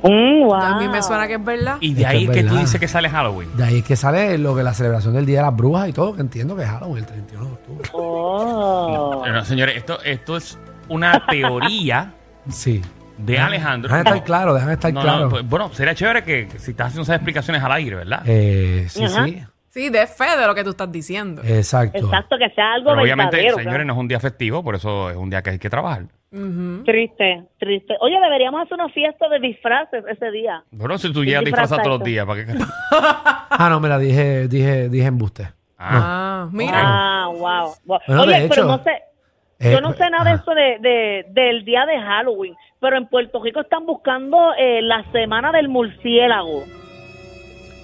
Mm, 0.02 0.44
wow. 0.44 0.54
A 0.54 0.78
mí 0.80 0.88
me 0.88 1.02
suena 1.02 1.26
que 1.26 1.34
es 1.34 1.44
verdad. 1.44 1.76
Y 1.80 1.94
de 1.94 2.06
ahí 2.06 2.24
es 2.24 2.30
es 2.30 2.34
que 2.36 2.42
tú 2.42 2.46
verdad. 2.48 2.60
dices 2.60 2.80
que 2.80 2.88
sale 2.88 3.08
Halloween. 3.08 3.56
De 3.56 3.64
ahí 3.64 3.78
es 3.78 3.84
que 3.84 3.96
sale 3.96 4.38
lo 4.38 4.54
que 4.56 4.62
la 4.62 4.74
celebración 4.74 5.14
del 5.14 5.26
Día 5.26 5.38
de 5.38 5.46
las 5.46 5.56
Brujas 5.56 5.88
y 5.88 5.92
todo, 5.92 6.14
que 6.14 6.20
entiendo 6.20 6.54
que 6.56 6.62
es 6.62 6.68
Halloween 6.68 6.98
el 6.98 7.06
31 7.06 7.44
de 7.46 7.52
octubre. 7.52 7.88
Oh. 8.38 9.24
No, 9.26 9.44
señores, 9.44 9.76
esto, 9.76 9.98
esto 10.04 10.36
es 10.36 10.58
una 10.88 11.24
teoría 11.26 12.12
Sí. 12.48 12.82
de 13.18 13.38
Alejandro. 13.38 13.88
Déjame 13.88 14.10
estar 14.10 14.24
claro, 14.24 14.54
déjame 14.54 14.72
estar 14.74 14.92
No, 14.92 15.00
no, 15.00 15.04
claro. 15.06 15.28
pues, 15.30 15.48
bueno, 15.48 15.70
sería 15.72 15.94
chévere 15.94 16.22
que, 16.22 16.46
que 16.48 16.58
si 16.58 16.70
estás 16.72 16.88
haciendo 16.88 17.02
esas 17.02 17.16
explicaciones 17.16 17.62
al 17.62 17.72
aire, 17.72 17.96
¿verdad? 17.96 18.22
Eh, 18.26 18.86
sí, 18.88 19.04
Ajá. 19.04 19.24
sí. 19.24 19.42
Sí, 19.70 19.88
de 19.90 20.06
fe 20.06 20.36
de 20.38 20.46
lo 20.46 20.54
que 20.54 20.64
tú 20.64 20.70
estás 20.70 20.90
diciendo. 20.90 21.42
Exacto. 21.44 21.98
Exacto, 21.98 22.36
que 22.38 22.48
sea 22.54 22.74
algo 22.74 22.90
Pero 22.90 23.02
obviamente, 23.02 23.36
verdadero. 23.36 23.62
señores, 23.62 23.86
no 23.86 23.92
es 23.92 23.98
un 23.98 24.08
día 24.08 24.20
festivo, 24.20 24.62
por 24.64 24.74
eso 24.76 25.10
es 25.10 25.16
un 25.16 25.28
día 25.28 25.42
que 25.42 25.50
hay 25.50 25.58
que 25.58 25.68
trabajar. 25.68 26.04
Triste, 26.84 27.44
triste. 27.58 27.94
Oye, 28.00 28.18
deberíamos 28.20 28.60
hacer 28.62 28.74
una 28.74 28.88
fiesta 28.90 29.28
de 29.28 29.38
disfraces 29.38 30.04
ese 30.08 30.30
día. 30.30 30.62
Bueno, 30.70 30.98
si 30.98 31.12
tú 31.12 31.24
llegas 31.24 31.44
disfrazado 31.44 31.82
todos 31.82 31.98
los 32.00 32.04
días, 32.06 32.26
¿para 32.26 32.44
qué? 32.44 32.52
Ah, 33.58 33.68
no, 33.70 33.80
mira, 33.80 33.98
dije, 33.98 34.48
dije, 34.48 34.88
dije 34.88 35.06
embuste. 35.06 35.44
Ah, 35.78 36.42
Ah, 36.46 36.48
mira. 36.52 36.72
Ah, 36.74 37.28
wow. 37.28 37.74
wow. 37.86 37.98
Bueno, 38.06 38.22
Oye, 38.22 38.38
hecho, 38.44 38.48
pero 38.50 38.64
no 38.66 38.82
sé, 38.82 38.90
eh, 39.60 39.72
yo 39.72 39.80
no 39.80 39.94
sé 39.94 40.10
nada 40.10 40.24
de 40.30 40.36
eso 40.36 40.50
de, 40.50 40.78
de- 40.80 41.26
del 41.30 41.64
día 41.64 41.86
de 41.86 41.98
Halloween, 42.00 42.54
pero 42.80 42.98
en 42.98 43.06
Puerto 43.08 43.42
Rico 43.42 43.60
están 43.60 43.86
buscando 43.86 44.52
eh, 44.58 44.82
la 44.82 45.04
semana 45.12 45.52
del 45.52 45.68
murciélago. 45.68 46.64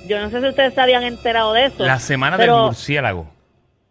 Yo 0.09 0.21
no 0.21 0.29
sé 0.31 0.41
si 0.41 0.49
ustedes 0.49 0.75
se 0.75 0.81
habían 0.81 1.05
enterado 1.05 1.53
de 1.55 1.67
eso. 1.67 1.85
la 1.85 1.99
semana 1.99 2.37
pero- 2.37 2.57
del 2.57 2.65
murciélago. 2.67 3.27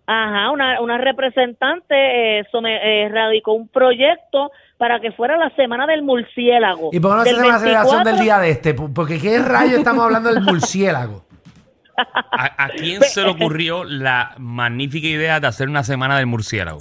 Ajá, 0.08 0.51
una, 0.51 0.81
una 0.81 0.98
representante 0.98 2.39
eh, 2.39 2.43
some- 2.51 2.70
eh, 3.05 3.08
radicó 3.10 3.53
un 3.53 3.67
proyecto 3.70 4.51
para 4.77 5.00
que 5.00 5.12
fuera 5.12 5.38
la 5.38 5.50
semana 5.51 5.86
del 5.88 6.01
murciélago. 6.03 6.89
¿Y 6.91 7.00
por 7.00 7.24
qué 7.24 7.31
no 7.34 7.38
una 7.48 7.60
celebración 7.60 8.03
24 8.03 8.12
del 8.12 8.20
día 8.20 8.39
de 8.39 8.50
este? 8.50 8.74
Porque 8.74 9.20
¿qué 9.20 9.39
rayo 9.39 9.77
estamos 9.77 10.03
hablando 10.03 10.34
del 10.34 10.43
murciélago? 10.43 11.24
¿A, 11.98 12.65
a 12.65 12.70
quién 12.70 13.01
se 13.01 13.22
le 13.24 13.29
ocurrió 13.29 13.84
la 13.84 14.34
magnífica 14.38 15.08
idea 15.08 15.39
de 15.39 15.48
hacer 15.48 15.70
una 15.70 15.84
semana 15.84 16.17
del 16.17 16.25
murciélago? 16.25 16.79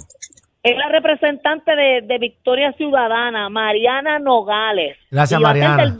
Es 0.63 0.77
la 0.77 0.89
representante 0.89 1.75
de, 1.75 2.01
de 2.03 2.17
Victoria 2.17 2.71
Ciudadana, 2.73 3.49
Mariana 3.49 4.19
Nogales. 4.19 4.97
Gracias, 5.11 5.39
Mariana. 5.39 5.97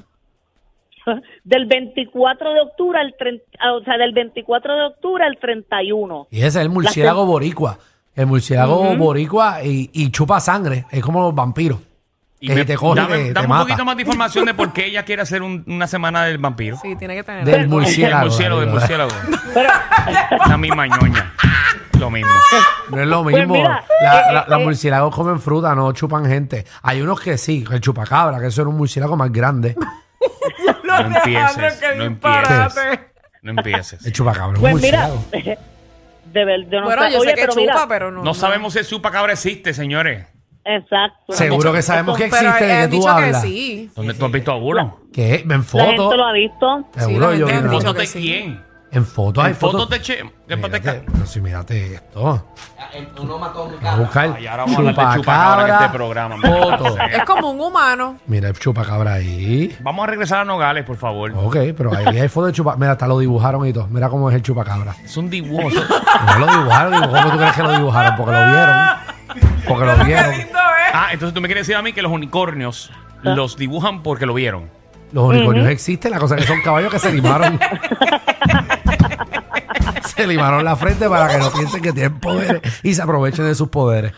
Del, 1.15 1.24
del 1.44 1.65
24 1.68 2.53
de 2.53 2.60
octubre 2.62 3.00
al 3.00 3.15
30, 3.18 3.44
ah, 3.60 3.74
o 3.74 3.84
sea, 3.84 3.98
del 3.98 4.13
24 4.13 4.75
de 4.75 4.86
octubre 4.86 5.24
al 5.25 5.38
31. 5.39 6.27
Y 6.32 6.38
ese 6.39 6.48
es 6.48 6.56
el 6.58 6.70
murciélago 6.70 7.25
boricua. 7.25 7.77
El 8.15 8.27
murciélago 8.27 8.96
boricua 8.98 9.63
y, 9.63 9.89
y 9.94 10.12
chupa 10.12 10.39
sangre. 10.39 10.86
Es 10.91 11.01
como 11.03 11.22
los 11.22 11.34
vampiros. 11.36 11.80
Y 12.44 12.48
Que 12.48 12.56
me- 12.56 12.65
te 12.65 12.75
coge, 12.75 13.00
dame, 13.00 13.32
te- 13.34 13.39
un 13.39 13.58
poquito 13.60 13.86
más 13.86 13.96
de 13.96 14.01
información 14.01 14.46
de 14.46 14.53
por 14.56 14.74
qué 14.74 14.88
ella 14.88 15.06
quiere 15.06 15.22
hacer 15.22 15.44
un- 15.44 15.63
una 15.68 15.86
semana 15.86 16.24
del 16.25 16.39
vampiro. 16.39 16.75
Sí, 16.82 16.96
tiene 16.96 17.13
que 17.15 17.24
tener. 17.24 17.46
Del 17.46 17.68
murciélago. 17.68 18.22
Del 18.24 18.30
murciélago, 18.30 18.60
del 18.62 18.70
Danilo. 18.72 19.08
murciélago. 19.08 19.51
Pero, 19.53 19.70
La 20.50 20.58
misma 20.58 20.88
ñoña. 20.88 21.34
Lo 22.00 22.10
mismo. 22.10 22.32
No 22.89 23.00
es 23.00 23.08
lo 23.08 23.22
Pues 23.22 23.36
mismo. 23.38 23.53
mira, 23.53 23.84
La- 24.01 24.20
eh, 24.22 24.34
la- 24.34 24.39
eh, 24.41 24.46
los 24.48 24.60
eh. 24.60 24.63
murciélagos 24.63 25.15
comen 25.15 25.39
fruta, 25.39 25.75
no 25.75 25.91
chupan 25.94 26.25
gente. 26.25 26.65
Hay 26.82 27.00
unos 27.01 27.22
que 27.22 27.38
sí, 27.38 27.63
el 27.72 27.80
chupacabra, 27.80 28.39
que 28.39 28.48
eso 28.48 28.62
era 28.62 28.70
un 28.72 28.77
murciélago 28.77 29.15
más 29.15 29.32
grande. 29.32 29.75
No 30.83 30.93
Alejandro, 30.93 31.17
empieces. 31.67 31.79
qué 31.79 31.95
No 31.95 32.03
empieces. 32.03 33.00
No 33.43 33.51
empieces. 33.51 34.05
El 34.05 34.12
chupacabra 34.13 34.60
pues 34.60 34.75
mira, 34.81 35.07
murciélago. 35.07 35.25
de 36.25 36.45
verdad, 36.45 36.67
yo 36.71 36.79
no 36.81 36.86
Bueno, 36.86 37.03
sé, 37.03 37.12
yo 37.13 37.19
oye, 37.19 37.29
sé 37.29 37.36
que 37.36 37.41
pero 37.41 37.53
chupa, 37.53 37.62
mira, 37.74 37.88
pero 37.88 38.12
no. 38.12 38.24
No 38.24 38.33
sabemos 38.33 38.74
si 38.74 38.79
el 38.79 38.86
chupacabra 38.88 39.33
existe, 39.33 39.74
señores. 39.74 40.27
Exacto. 40.63 41.33
Seguro 41.33 41.74
que 41.74 41.81
sabemos 41.81 42.15
que 42.17 42.27
Pero 42.29 42.36
existe 42.50 42.65
de 42.65 42.74
han 42.74 42.81
que 42.83 42.88
tú 42.89 42.95
dicho 42.98 43.10
hablas. 43.10 43.41
que 43.41 43.48
sí. 43.48 43.91
¿Dónde 43.95 44.13
tú 44.13 44.25
has 44.25 44.31
visto 44.31 44.51
a 44.51 44.57
uno? 44.57 45.00
¿Qué? 45.12 45.36
¿En 45.41 45.48
La 45.50 45.55
gente 45.55 45.67
fotos? 45.98 46.15
lo 46.17 46.25
ha 46.25 46.33
visto. 46.33 46.88
Seguro 46.95 47.31
Sí, 47.33 47.39
yo 47.39 47.48
¿Fotos 47.48 47.93
que 47.93 48.00
de 48.00 48.07
quién? 48.21 48.62
En 48.93 49.05
fotos 49.05 49.43
hay 49.45 49.51
¿En 49.51 49.55
fotos 49.55 49.89
de 49.89 50.01
Che? 50.01 50.24
¿Qué 50.48 50.57
Mírate, 50.57 51.03
pero 51.10 51.25
si 51.25 51.39
mírate 51.39 51.93
esto. 51.95 52.45
Uno 53.21 53.39
mató 53.39 53.60
a 53.60 53.63
un 53.63 53.75
Vamos 53.81 53.88
a 53.88 53.95
buscar 54.01 54.33
Ay, 54.38 54.48
ahora 54.48 54.63
vamos 54.65 54.75
a 54.75 54.79
hablar 54.79 54.95
de 54.95 55.21
chupacabra 55.21 55.67
en 55.67 55.83
este 55.83 55.89
programa. 55.98 56.38
foto. 56.41 56.98
Es 57.12 57.24
como 57.24 57.51
un 57.51 57.62
humano. 57.62 58.17
Mira 58.27 58.50
el 58.50 58.60
chupacabra 58.60 59.13
ahí. 59.13 59.77
Vamos 59.81 60.03
a 60.03 60.07
regresar 60.07 60.39
a 60.41 60.45
Nogales, 60.45 60.83
por 60.83 60.98
favor. 60.98 61.31
Ok, 61.36 61.55
pero 61.77 61.95
ahí 61.95 62.19
hay 62.19 62.27
fotos 62.27 62.48
de 62.48 62.53
chupacabra. 62.53 62.79
Mira, 62.79 62.91
hasta 62.91 63.07
lo 63.07 63.19
dibujaron 63.19 63.65
y 63.65 63.71
todo. 63.71 63.88
Mira 63.88 64.10
cómo 64.10 64.29
es 64.29 64.36
el 64.36 64.41
chupacabra. 64.41 64.93
Es 65.03 65.15
un 65.17 65.29
dibujo. 65.29 65.69
No 66.25 66.39
lo 66.39 66.48
dibujaron, 66.48 66.91
digo, 66.93 67.10
¿cómo 67.10 67.31
tú 67.31 67.38
crees 67.38 67.53
que 67.55 67.63
lo 67.63 67.71
dibujaron? 67.71 68.15
Porque 68.15 68.31
lo 68.33 68.45
vieron. 68.45 68.75
Porque 69.67 69.86
lo 69.86 70.05
vieron. 70.05 70.36
Ah, 70.93 71.07
entonces 71.13 71.33
tú 71.33 71.41
me 71.41 71.48
quieres 71.48 71.65
decir 71.65 71.77
a 71.77 71.81
mí 71.81 71.93
que 71.93 72.01
los 72.01 72.12
unicornios 72.12 72.91
los 73.24 73.55
dibujan 73.57 74.03
porque 74.03 74.25
lo 74.25 74.33
vieron. 74.33 74.69
Los 75.13 75.25
unicornios 75.25 75.67
existen, 75.67 76.12
la 76.12 76.19
cosa 76.19 76.36
que 76.36 76.43
son 76.43 76.62
caballos 76.62 76.91
que 76.91 77.00
se 77.00 77.12
limaron. 77.12 77.60
se 80.15 80.27
limaron 80.27 80.63
la 80.63 80.75
frente 80.75 81.08
para 81.10 81.27
que 81.27 81.38
no 81.38 81.51
piensen 81.51 81.81
que 81.81 81.91
tienen 81.93 82.20
poderes 82.20 82.62
y 82.84 82.93
se 82.93 83.01
aprovechen 83.01 83.46
de 83.46 83.55
sus 83.55 83.70
poderes. 83.70 84.13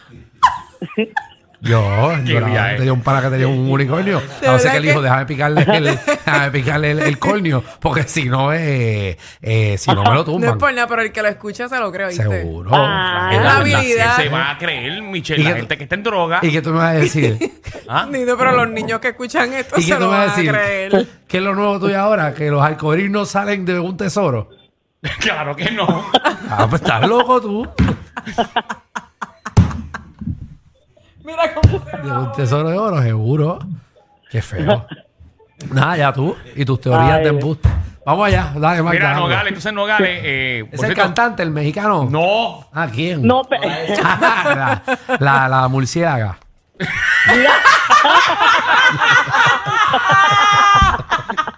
Yo, 1.62 2.12
yo 2.26 2.42
la- 2.42 2.48
viaje. 2.48 2.76
tenía 2.76 2.92
un 2.92 3.00
pana 3.00 3.22
que 3.22 3.30
tenía 3.30 3.48
un 3.48 3.72
unicornio. 3.72 4.22
Qué 4.42 4.48
le 4.52 4.72
que- 4.72 4.80
dijo, 4.82 5.02
déjame 5.02 5.26
picarle 5.26 5.62
el, 5.62 5.84
déjame 5.86 6.52
picarle 6.52 6.92
el, 6.92 7.00
el 7.00 7.18
cornio, 7.18 7.64
porque 7.80 8.04
si 8.04 8.26
no, 8.26 8.52
eh, 8.52 9.18
eh, 9.42 9.78
si 9.78 9.90
no 9.92 10.04
me 10.04 10.10
lo 10.10 10.14
No 10.16 10.20
es 10.20 10.26
tumban. 10.26 10.58
por 10.58 10.74
nada, 10.74 10.88
pero 10.88 11.04
el 11.04 11.14
que 11.14 11.22
lo 11.22 11.30
escucha 11.30 11.70
se 11.70 11.80
lo 11.80 11.90
cree, 11.90 12.08
¿viste? 12.10 12.22
Seguro. 12.22 12.70
Ah, 12.74 13.30
La 13.32 13.42
la 13.42 13.56
habilidad. 13.60 14.16
Se 14.18 14.28
va 14.28 14.52
a 14.52 14.58
creer, 14.58 15.02
Michelle, 15.04 15.42
¿Y 15.42 15.46
la 15.46 15.56
gente 15.56 15.78
que 15.78 15.84
está 15.84 15.96
en 15.96 16.04
droga. 16.04 16.40
¿Y 16.42 16.52
qué 16.52 16.62
tú 16.62 16.72
me 16.72 16.80
vas 16.80 16.96
a 16.96 17.00
decir? 17.00 17.38
¿Ah? 17.88 18.10
Pero 18.12 18.52
los 18.52 18.68
niños 18.70 19.00
que 19.00 19.08
escuchan 19.10 19.54
esto 19.54 19.76
¿Y 19.78 19.86
qué 19.86 19.88
se 19.88 19.94
tú 19.94 20.00
lo 20.02 20.08
me 20.12 20.18
van 20.18 20.28
vas 20.28 20.32
a 20.32 20.34
a 20.34 20.36
decir? 20.44 20.52
creer. 20.52 21.08
¿Qué 21.30 21.38
es 21.38 21.44
lo 21.44 21.56
nuevo 21.56 21.80
tuyo 21.80 21.98
ahora? 21.98 22.34
¿Que 22.34 22.50
los 22.52 22.62
arcoíris 22.62 23.10
no 23.10 23.26
salen 23.26 23.64
de 23.64 23.80
un 23.80 23.96
tesoro? 23.96 24.50
claro 25.20 25.56
que 25.56 25.70
no. 25.72 25.86
Ah, 26.50 26.68
pues 26.70 26.82
estás 26.82 27.08
loco 27.08 27.42
tú. 27.42 27.68
Mira 31.24 31.54
cómo 31.54 31.84
se 31.86 31.98
De 31.98 32.12
un 32.12 32.32
tesoro 32.34 32.70
de 32.70 32.78
oro, 32.78 33.02
seguro. 33.02 33.60
Qué 34.30 34.42
feo. 34.42 34.86
Nada, 35.72 35.98
ya 35.98 36.14
tú. 36.14 36.36
Y 36.56 36.66
tus 36.66 36.82
teorías 36.82 37.14
Ay. 37.18 37.24
de 37.24 37.30
embuste. 37.30 37.70
Vamos 38.06 38.28
allá, 38.28 38.52
dale, 38.56 38.84
Mira, 38.84 39.12
algo. 39.12 39.22
Nogales, 39.30 39.48
entonces 39.48 39.74
Nogales. 39.74 40.20
Eh, 40.24 40.66
¿Es 40.72 40.74
el 40.74 40.80
cierto- 40.88 41.02
cantante, 41.02 41.44
el 41.44 41.52
mexicano? 41.52 42.06
No. 42.10 42.68
¿A 42.74 42.88
quién? 42.88 43.26
No, 43.26 43.44
pe- 43.44 43.60
la, 44.04 44.82
la, 45.20 45.48
la 45.48 45.68
murciélaga. 45.70 46.38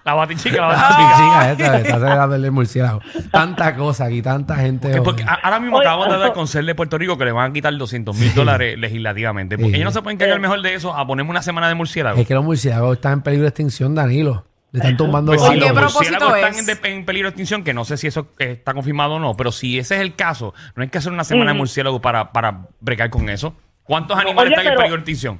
La 0.03 0.13
batichica, 0.13 0.61
la 0.61 0.67
La 0.69 0.75
batichica. 0.75 1.15
chica 1.17 1.51
esta, 1.51 1.77
está 1.79 1.93
celebrando 1.99 2.35
el 2.35 2.51
murciélago. 2.51 3.01
Tanta 3.31 3.75
cosa 3.75 4.05
aquí, 4.05 4.21
tanta 4.21 4.55
gente. 4.57 4.91
Que 4.91 5.01
porque 5.01 5.23
a- 5.23 5.33
ahora 5.41 5.59
mismo 5.59 5.77
Oye, 5.77 5.85
acabamos 5.87 6.07
de 6.09 6.13
hablar 6.15 6.33
con 6.33 6.47
CEL 6.47 6.65
de 6.65 6.75
Puerto 6.75 6.97
Rico 6.97 7.17
que 7.17 7.25
le 7.25 7.31
van 7.31 7.49
a 7.49 7.53
quitar 7.53 7.75
200 7.75 8.15
mil 8.15 8.33
dólares 8.35 8.77
legislativamente. 8.77 9.57
Porque 9.57 9.71
Sí. 9.71 9.75
ellos 9.77 9.85
no 9.85 9.91
se 9.91 10.01
pueden 10.01 10.17
cargar 10.19 10.39
mejor 10.39 10.61
de 10.61 10.73
eso 10.75 10.95
a 10.95 11.05
ponerme 11.07 11.31
una 11.31 11.41
semana 11.41 11.67
de 11.67 11.75
murciélago. 11.75 12.19
Es 12.19 12.27
que 12.27 12.33
los 12.33 12.43
murciélagos 12.43 12.95
están 12.97 13.13
en 13.13 13.21
peligro 13.21 13.43
de 13.43 13.49
extinción, 13.49 13.95
Danilo. 13.95 14.45
Le 14.71 14.79
están 14.79 14.97
tumbando 14.97 15.31
Pues 15.31 15.39
los 15.41 15.49
si 15.49 15.53
¿qué 15.55 15.59
los 15.61 15.69
árboles. 15.69 15.91
propósito 15.93 16.11
murciélagos 16.19 16.37
es? 16.37 16.57
están 16.57 16.75
en, 16.77 16.81
de- 16.83 16.97
en 16.99 17.05
peligro 17.05 17.27
de 17.27 17.29
extinción, 17.29 17.63
que 17.63 17.73
no 17.73 17.85
sé 17.85 17.95
si 17.97 18.07
eso 18.07 18.27
eh, 18.39 18.51
está 18.51 18.73
confirmado 18.73 19.13
o 19.13 19.19
no, 19.19 19.33
pero 19.35 19.51
si 19.53 19.79
ese 19.79 19.95
es 19.95 20.01
el 20.01 20.15
caso, 20.15 20.53
no 20.75 20.83
hay 20.83 20.89
que 20.89 20.97
hacer 20.97 21.11
una 21.13 21.23
semana 21.23 21.51
de 21.53 21.57
murciélago 21.57 22.01
para, 22.01 22.31
para 22.33 22.67
bregar 22.81 23.09
con 23.09 23.29
eso. 23.29 23.55
¿Cuántos 23.83 24.17
animales 24.17 24.51
Oye, 24.51 24.61
están 24.61 24.65
en 24.65 24.71
pero- 24.71 24.77
peligro 24.81 24.95
de 24.97 24.99
extinción? 25.01 25.39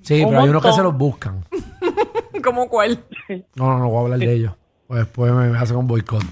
Sí, 0.00 0.22
pero 0.26 0.40
hay 0.40 0.48
unos 0.48 0.62
que 0.62 0.68
montón. 0.68 0.74
se 0.74 0.82
los 0.82 0.96
buscan. 0.96 1.44
¿Cómo 2.44 2.68
cuál? 2.68 2.98
No, 3.56 3.66
no, 3.72 3.78
no 3.78 3.88
voy 3.88 3.98
a 3.98 4.00
hablar 4.04 4.18
de 4.18 4.32
ellos. 4.32 4.52
Pues 4.86 5.00
después 5.00 5.32
me, 5.32 5.48
me 5.48 5.58
hacen 5.58 5.76
un 5.76 5.86
boicot. 5.86 6.22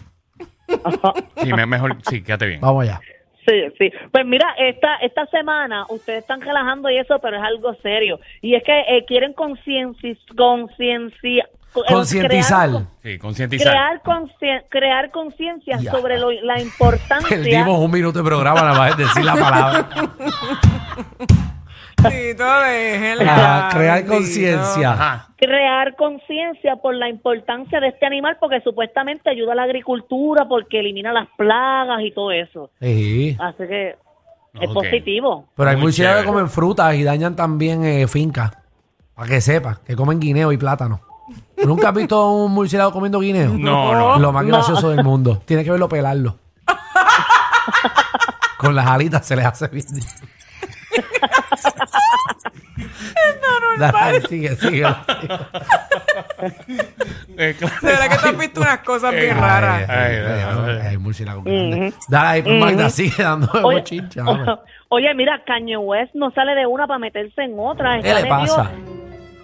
Sí, 1.43 1.53
me- 1.53 1.67
mejor, 1.67 1.97
sí, 2.09 2.23
quédate 2.23 2.47
bien. 2.47 2.61
Vamos 2.61 2.83
allá. 2.85 3.01
Sí, 3.47 3.55
sí. 3.79 3.91
Pues 4.13 4.25
mira, 4.27 4.47
esta 4.59 4.97
esta 4.97 5.27
semana 5.27 5.87
ustedes 5.89 6.21
están 6.21 6.41
relajando 6.41 6.91
y 6.91 6.99
eso, 6.99 7.19
pero 7.21 7.39
es 7.39 7.43
algo 7.43 7.75
serio. 7.83 8.21
Y 8.43 8.55
es 8.55 8.63
que 8.63 8.81
eh, 8.81 9.05
quieren 9.07 9.35
concienci- 9.35 10.19
conciencia, 10.37 11.49
co- 11.73 11.83
Concientizar. 11.89 12.69
crear- 12.69 12.85
Sí, 13.03 13.19
concientizar. 13.19 13.73
Crear 13.73 14.03
conscien- 14.03 14.65
crear 14.69 15.11
conciencia 15.11 15.79
Ya. 15.81 15.91
sobre 15.91 16.19
lo- 16.19 16.31
la 16.31 16.61
importancia 16.63 17.29
Perdimos 17.29 17.79
un 17.81 17.91
minuto 17.91 18.19
de 18.19 18.25
programa 18.25 18.61
nada 18.61 18.79
más 18.79 18.97
de 18.97 19.05
decir 19.05 19.25
la 19.25 19.35
palabra. 19.35 19.89
Crear 22.03 23.73
bendito. 23.75 24.15
conciencia. 24.15 24.93
Ajá. 24.93 25.27
crear 25.37 25.97
conciencia 25.97 26.77
por 26.77 26.95
la 26.95 27.09
importancia 27.09 27.81
de 27.81 27.89
este 27.89 28.05
animal 28.07 28.37
porque 28.39 28.61
supuestamente 28.63 29.31
ayuda 29.31 29.53
a 29.53 29.57
la 29.57 29.63
agricultura 29.65 30.47
porque 30.49 30.81
elimina 30.81 31.13
las 31.13 31.29
plagas 31.37 32.01
y 32.03 32.11
todo 32.13 32.31
eso. 32.31 32.71
Sí. 32.81 33.37
Así 33.41 33.67
que 33.67 33.97
es 34.61 34.69
Ok. 34.69 34.75
positivo. 34.75 35.47
Pero 35.57 35.71
hay 35.71 35.77
Muy 35.77 35.85
murciélagos 35.87 36.21
que 36.21 36.27
chévere. 36.27 36.39
comen 36.41 36.51
frutas 36.51 36.95
y 36.95 37.05
dañan 37.05 37.37
también 37.37 37.85
eh, 37.85 38.07
fincas. 38.07 38.51
Para 39.15 39.29
que 39.29 39.41
sepas, 39.41 39.79
que 39.81 39.97
comen 39.97 40.19
guineo 40.21 40.53
y 40.53 40.57
plátano. 40.59 41.01
¿Tú 41.57 41.67
¿Nunca 41.69 41.89
has 41.91 41.95
visto 41.95 42.31
un 42.33 42.53
murciélago 42.53 42.93
comiendo 42.93 43.21
guineo? 43.21 43.51
No, 43.57 43.95
no. 43.95 44.19
Lo 44.19 44.33
más 44.33 44.45
No. 44.45 44.49
gracioso 44.57 44.91
del 44.91 45.05
mundo. 45.05 45.41
Tiene 45.47 45.63
que 45.65 45.71
verlo 45.71 45.89
pelarlo. 45.89 46.37
Con 48.59 48.75
las 48.75 48.87
alitas 48.87 49.25
se 49.27 49.37
les 49.37 49.47
hace 49.47 49.69
bien. 49.69 49.87
Dale, 53.81 54.21
sigue, 54.23 54.57
sigue. 54.57 54.87
Eh, 57.37 57.55
claro. 57.59 57.75
De 57.81 57.87
verdad 57.89 58.09
que 58.11 58.17
tú 58.19 58.27
has 58.29 58.39
visto 58.39 58.61
unas 58.61 58.79
cosas 58.81 59.13
bien 59.13 59.35
Ay, 59.35 59.41
raras. 59.41 59.89
ay, 59.89 59.97
Ay, 59.97 60.17
ay, 60.27 60.45
ay. 60.81 60.87
ay, 60.89 60.99
murciélago 60.99 61.43
grande. 61.43 61.93
Dale 62.09 62.29
ahí, 62.29 62.43
pues 62.43 62.61
Magda, 62.61 62.91
sigue 62.91 63.23
dando 63.23 63.49
Oye, 63.63 63.79
bochincha. 63.79 64.25
oye, 64.89 65.15
mira, 65.15 65.43
Kanye 65.47 65.77
West 65.77 66.15
no 66.15 66.31
sale 66.33 66.55
de 66.55 66.67
una 66.67 66.87
para 66.87 66.99
meterse 66.99 67.43
en 67.43 67.55
otra. 67.59 68.01
¿Qué 68.03 68.13
le 68.15 68.27
pasa? 68.27 68.71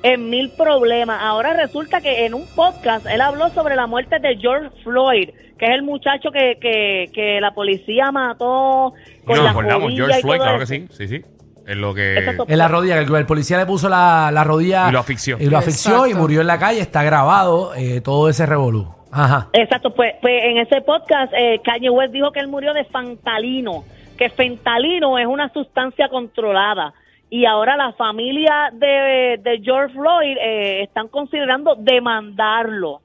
En 0.02 0.28
mil 0.28 0.50
problemas. 0.56 1.20
Ahora 1.22 1.54
resulta 1.54 2.00
que 2.00 2.26
en 2.26 2.34
un 2.34 2.46
podcast 2.54 3.06
él 3.06 3.20
habló 3.20 3.48
sobre 3.50 3.76
la 3.76 3.86
muerte 3.86 4.18
de 4.18 4.36
George 4.36 4.70
Floyd, 4.82 5.30
que 5.58 5.64
es 5.64 5.70
el 5.72 5.82
muchacho 5.82 6.30
que, 6.30 6.58
que, 6.60 7.10
que 7.14 7.40
la 7.40 7.52
policía 7.54 8.12
mató 8.12 8.92
con 9.24 9.36
Nos 9.36 9.44
la 9.44 9.50
acordamos, 9.50 9.92
George 9.94 10.18
y 10.18 10.22
Floyd, 10.22 10.36
todo 10.36 10.44
claro 10.44 10.58
que 10.58 10.66
sí, 10.66 10.86
sí, 10.90 11.08
sí. 11.08 11.22
Es 11.66 11.76
lo 11.76 11.92
que... 11.92 12.16
En 12.46 12.58
la 12.58 12.68
rodilla, 12.68 13.04
que 13.04 13.12
el 13.12 13.26
policía 13.26 13.58
le 13.58 13.66
puso 13.66 13.88
la, 13.88 14.30
la 14.32 14.44
rodilla. 14.44 14.88
Y 14.88 14.92
lo 14.92 15.00
asfixió. 15.00 15.36
Y 15.40 15.46
lo 15.46 15.58
asfixió 15.58 16.06
y 16.06 16.14
murió 16.14 16.40
en 16.40 16.46
la 16.46 16.58
calle. 16.58 16.80
Está 16.80 17.02
grabado 17.02 17.74
eh, 17.74 18.00
todo 18.00 18.28
ese 18.28 18.46
revolú. 18.46 18.86
Ajá. 19.10 19.48
Exacto, 19.52 19.94
pues, 19.94 20.14
pues 20.20 20.44
en 20.44 20.58
ese 20.58 20.80
podcast 20.82 21.32
eh, 21.36 21.60
Kanye 21.64 21.90
West 21.90 22.12
dijo 22.12 22.30
que 22.32 22.40
él 22.40 22.48
murió 22.48 22.72
de 22.74 22.84
fentalino, 22.84 23.84
que 24.18 24.28
fentalino 24.30 25.18
es 25.18 25.26
una 25.26 25.48
sustancia 25.52 26.08
controlada. 26.08 26.92
Y 27.30 27.46
ahora 27.46 27.76
la 27.76 27.92
familia 27.94 28.70
de, 28.72 29.40
de 29.42 29.60
George 29.62 29.92
Floyd 29.94 30.36
eh, 30.40 30.82
están 30.84 31.08
considerando 31.08 31.74
demandarlo 31.76 33.00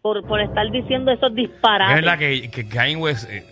por, 0.00 0.26
por 0.26 0.40
estar 0.40 0.70
diciendo 0.70 1.10
esos 1.12 1.30
Es 1.30 1.36
disparates. 1.36 1.96
verdad 1.96 2.18
que, 2.18 2.50
que 2.50 2.68
Kanye 2.68 2.96
West 2.96 3.28
eh, 3.30 3.44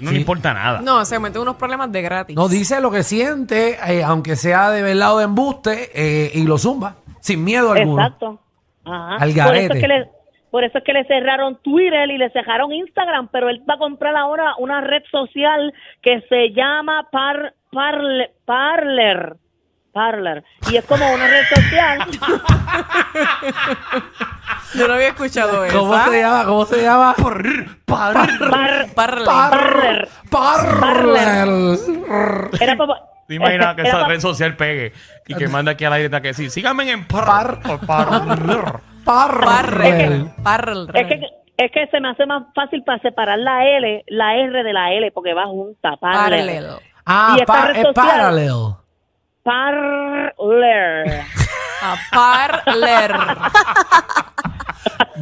no 0.00 0.08
Sí. 0.08 0.14
le 0.14 0.20
importa 0.20 0.52
nada. 0.54 0.80
No, 0.80 1.04
se 1.04 1.18
mete 1.18 1.38
unos 1.38 1.56
problemas 1.56 1.90
de 1.92 2.02
gratis. 2.02 2.36
No 2.36 2.48
dice 2.48 2.80
lo 2.80 2.90
que 2.90 3.02
siente, 3.02 3.78
eh, 3.86 4.02
aunque 4.04 4.36
sea 4.36 4.70
de 4.70 4.82
verdad 4.82 5.14
o 5.14 5.18
de 5.18 5.24
embuste, 5.24 5.90
eh, 5.94 6.30
y 6.34 6.44
lo 6.44 6.58
zumba, 6.58 6.96
sin 7.20 7.44
miedo 7.44 7.72
alguno. 7.72 8.02
Exacto. 8.02 8.40
Ajá. 8.84 9.14
Al 9.16 9.18
Por 9.18 9.28
eso, 9.28 9.44
garete. 9.46 9.74
es 9.74 9.80
que 9.80 9.88
le, 9.88 10.08
por 10.50 10.64
eso 10.64 10.78
es 10.78 10.84
que 10.84 10.92
le 10.94 11.04
cerraron 11.04 11.58
Twitter 11.62 12.08
y 12.10 12.16
le 12.18 12.30
cerraron 12.30 12.72
Instagram, 12.72 13.28
pero 13.30 13.48
él 13.50 13.62
va 13.68 13.74
a 13.74 13.78
comprar 13.78 14.16
ahora 14.16 14.54
una 14.58 14.80
red 14.80 15.02
social 15.10 15.74
que 16.02 16.22
se 16.28 16.52
llama 16.54 17.08
Par, 17.12 17.54
Parle- 17.70 18.30
Parler. 18.46 19.36
Parler. 19.98 20.44
Y 20.70 20.76
es 20.76 20.84
como 20.84 21.04
una 21.12 21.26
red 21.26 21.42
social. 21.54 21.98
Yo 24.74 24.86
no 24.86 24.94
había 24.94 25.08
escuchado 25.08 25.64
eso. 25.64 25.76
¿Cómo 25.78 26.04
se 26.04 26.20
llama? 26.20 26.44
¿Cómo 26.44 26.66
se 26.66 26.82
llama? 26.82 27.14
Par- 27.16 27.42
Parle. 27.84 28.86
Parler. 28.94 30.08
Parler. 30.30 31.78
Era 32.60 32.76
para- 32.76 32.94
¿Te 33.26 33.34
imaginas 33.34 33.74
que 33.74 33.82
esa 33.82 34.04
red 34.06 34.20
social 34.20 34.56
pegue 34.56 34.92
y 35.26 35.34
que 35.34 35.48
manda 35.48 35.72
aquí 35.72 35.84
al 35.84 35.92
aire 35.94 36.04
está 36.06 36.20
que 36.22 36.32
sí, 36.32 36.48
síganme 36.48 36.90
en 36.90 37.06
par, 37.06 37.60
Par- 37.60 37.80
par- 37.80 37.80
Parler. 37.84 38.64
Parle. 39.04 40.24
Parle. 40.42 40.90
Es 40.94 41.06
que, 41.08 41.20
es 41.56 41.72
que 41.72 41.86
se 41.90 42.00
me 42.00 42.10
hace 42.10 42.24
más 42.26 42.44
fácil 42.54 42.82
para 42.84 42.98
separar 43.00 43.38
la 43.38 43.64
L, 43.66 44.04
la 44.06 44.34
R 44.36 44.62
de 44.62 44.72
la 44.72 44.92
L, 44.92 45.10
porque 45.12 45.34
va 45.34 45.46
junta. 45.46 45.96
Parler. 45.96 46.40
Paralel. 46.40 46.66
Ah, 47.04 47.34
Y 47.36 47.40
esta 47.40 47.52
pa- 47.52 47.66
red 47.66 47.76
es 47.76 47.82
social- 47.86 48.06
parallel. 48.06 48.74
Parler. 49.48 51.22
A 51.82 51.96
parler. 52.12 53.14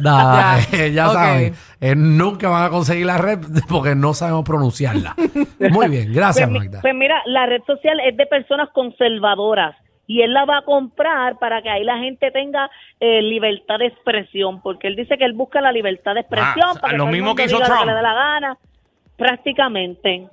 Ya, 0.03 0.59
eh, 0.73 0.91
ya 0.93 1.07
ok. 1.07 1.13
saben. 1.13 1.55
eh, 1.81 1.95
nunca 1.95 2.49
van 2.49 2.65
a 2.65 2.69
conseguir 2.69 3.05
la 3.07 3.17
red 3.17 3.39
porque 3.67 3.95
no 3.95 4.13
sabemos 4.13 4.45
pronunciarla. 4.45 5.15
Muy 5.71 5.87
bien, 5.89 6.13
gracias, 6.13 6.47
Pues, 6.49 6.61
Magda. 6.65 6.81
pues 6.81 6.93
mira, 6.93 7.19
la 7.25 7.47
red 7.47 7.61
social 7.65 7.99
es 8.05 8.15
de 8.15 8.25
personas 8.27 8.69
conservadoras 8.73 9.75
y 10.05 10.21
él 10.21 10.33
la 10.33 10.45
va 10.45 10.59
a 10.59 10.61
comprar 10.61 11.39
para 11.39 11.63
que 11.63 11.69
ahí 11.69 11.83
la 11.83 11.97
gente 11.97 12.29
tenga 12.31 12.69
eh, 12.99 13.21
libertad 13.23 13.79
de 13.79 13.87
expresión, 13.87 14.61
porque 14.61 14.87
él 14.87 14.95
dice 14.95 15.17
que 15.17 15.25
él 15.25 15.33
busca 15.33 15.61
la 15.61 15.71
libertad 15.71 16.13
de 16.13 16.19
expresión 16.21 16.69
Ah, 16.75 16.79
para 16.79 16.91
que 16.91 16.97
lo 16.97 17.07
mismo 17.07 17.33
que 17.33 17.45
hizo 17.45 17.59
Trump. 17.59 17.85
le 17.87 17.93
dé 17.95 18.01
la 18.01 18.13
gana, 18.13 18.57
prácticamente. 19.17 20.27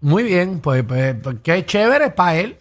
Muy 0.00 0.22
bien, 0.24 0.60
pues, 0.62 0.82
pues, 0.82 1.14
pues, 1.22 1.36
qué 1.44 1.64
chévere 1.66 2.10
para 2.10 2.36
él. 2.36 2.56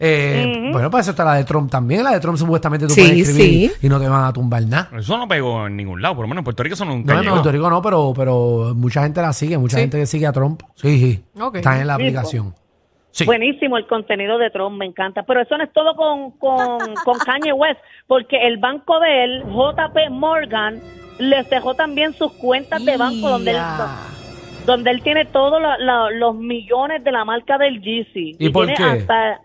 Eh, 0.00 0.70
Bueno, 0.72 0.90
para 0.90 1.00
eso 1.02 1.10
está 1.10 1.24
la 1.24 1.34
de 1.34 1.44
Trump 1.44 1.70
también. 1.70 2.04
La 2.04 2.12
de 2.12 2.20
Trump 2.20 2.36
supuestamente 2.38 2.86
tú 2.86 2.92
Sí, 2.94 3.00
puedes 3.00 3.28
escribir 3.28 3.70
sí. 3.72 3.86
y 3.86 3.88
no 3.88 3.98
te 3.98 4.08
van 4.08 4.24
a 4.24 4.32
tumbar 4.32 4.62
nada. 4.62 4.90
Eso 4.96 5.16
no 5.18 5.26
pegó 5.26 5.66
en 5.66 5.76
ningún 5.76 6.00
lado, 6.00 6.14
por 6.14 6.24
lo 6.24 6.28
menos 6.28 6.42
en 6.42 6.44
Puerto 6.44 6.62
Rico 6.62 6.74
eso 6.74 6.84
nunca 6.84 7.12
No, 7.14 7.18
en 7.18 7.24
llegó. 7.24 7.34
Puerto 7.36 7.52
Rico 7.52 7.70
no, 7.70 7.82
pero, 7.82 8.12
pero 8.14 8.72
mucha 8.76 9.02
gente 9.02 9.20
la 9.20 9.32
sigue, 9.32 9.58
mucha 9.58 9.76
Sí. 9.76 9.82
gente 9.82 9.98
que 9.98 10.06
sigue 10.06 10.26
a 10.26 10.32
Trump. 10.32 10.62
Sí, 10.76 10.98
sí. 11.00 11.40
Ok. 11.40 11.56
Están 11.56 11.80
en 11.80 11.86
la 11.88 11.94
aplicación. 11.94 12.54
Sí. 13.10 13.24
Buenísimo 13.24 13.76
el 13.78 13.86
contenido 13.88 14.38
de 14.38 14.50
Trump, 14.50 14.76
me 14.78 14.84
encanta. 14.86 15.24
Pero 15.24 15.40
eso 15.40 15.56
no 15.56 15.64
es 15.64 15.72
todo 15.72 15.96
con, 15.96 16.30
con, 16.32 16.78
con 17.04 17.18
Kanye 17.18 17.52
West, 17.52 17.80
porque 18.06 18.36
el 18.46 18.58
banco 18.58 19.00
de 19.00 19.24
él, 19.24 19.42
JP 19.46 20.10
Morgan, 20.10 20.78
les 21.18 21.50
dejó 21.50 21.74
también 21.74 22.12
sus 22.14 22.30
cuentas 22.34 22.84
de 22.84 22.96
banco 22.96 23.28
donde 23.30 23.50
él, 23.50 23.56
Ya. 23.56 23.96
donde 24.66 24.90
él 24.92 25.02
tiene 25.02 25.24
todos 25.24 25.60
los 26.14 26.34
millones 26.36 27.02
de 27.02 27.10
la 27.10 27.24
marca 27.24 27.58
del 27.58 27.80
Yeezy. 27.82 28.36
¿Y 28.38 28.50
por 28.50 28.66
tiene 28.66 28.76
qué? 28.76 29.00
hasta 29.00 29.40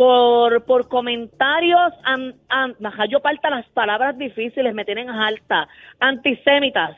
por, 0.00 0.64
por 0.64 0.88
comentarios, 0.88 1.92
an, 2.04 2.34
an- 2.48 2.74
ajá, 2.82 3.04
yo 3.04 3.20
falta 3.20 3.50
las 3.50 3.66
palabras 3.74 4.16
difíciles, 4.16 4.74
me 4.74 4.86
tienen 4.86 5.10
alta, 5.10 5.68
antisemitas. 5.98 6.96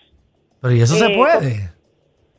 Pero 0.60 0.72
¿y 0.72 0.82
eso 0.82 0.94
se 0.94 1.06
Eh, 1.06 1.16
puede? 1.16 1.72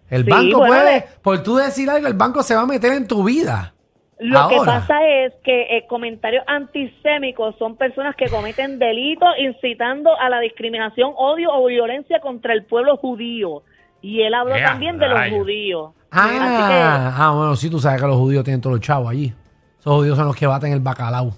El 0.10 0.24
sí, 0.24 0.30
banco 0.30 0.60
bueno, 0.60 0.74
puede, 0.74 0.98
eh. 1.00 1.06
por 1.22 1.44
tú 1.44 1.58
decir 1.58 1.90
algo, 1.90 2.08
el 2.08 2.14
banco 2.14 2.44
se 2.44 2.56
va 2.56 2.62
a 2.62 2.66
meter 2.66 2.94
en 2.94 3.06
tu 3.10 3.26
vida. 3.26 3.74
Lo 4.20 4.48
que 4.48 4.56
pasa 4.66 5.06
es 5.06 5.34
que 5.44 5.64
eh, 5.76 5.86
comentarios 5.90 6.46
antisémicos 6.48 7.58
son 7.60 7.76
personas 7.76 8.16
que 8.16 8.30
cometen 8.30 8.80
delitos 8.80 9.28
incitando 9.40 10.18
a 10.18 10.30
la 10.30 10.40
discriminación, 10.40 11.12
odio 11.18 11.50
o 11.52 11.66
violencia 11.66 12.22
contra 12.22 12.54
el 12.54 12.64
pueblo 12.64 12.96
judío. 12.96 13.64
Y 14.02 14.22
él 14.22 14.34
habló 14.34 14.56
también 14.56 14.98
de 14.98 15.10
los 15.10 15.18
rayos. 15.20 15.40
judíos. 15.40 15.92
Ah, 16.10 17.14
ah, 17.18 17.32
bueno, 17.36 17.54
sí, 17.58 17.70
tú 17.70 17.80
sabes 17.80 18.00
que 18.02 18.08
los 18.08 18.16
judíos 18.16 18.46
tienen 18.46 18.62
todos 18.62 18.78
los 18.78 18.86
chavos 18.86 19.10
allí. 19.12 19.34
Esos 19.84 19.96
judíos 19.96 20.18
son 20.18 20.28
los 20.28 20.36
que 20.38 20.48
baten 20.48 20.72
el 20.72 20.80
bacalao. 20.80 21.36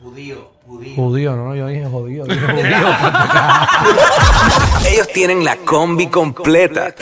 Judío, 0.00 0.52
judío. 0.64 0.94
Judío, 0.94 1.34
no, 1.34 1.52
yo 1.56 1.66
dije 1.66 1.84
judío. 1.84 2.24
Dije 2.24 2.40
judío. 2.40 2.62
Ellos 4.88 5.08
tienen 5.12 5.44
la 5.44 5.56
combi 5.56 6.06
completa. 6.06 6.94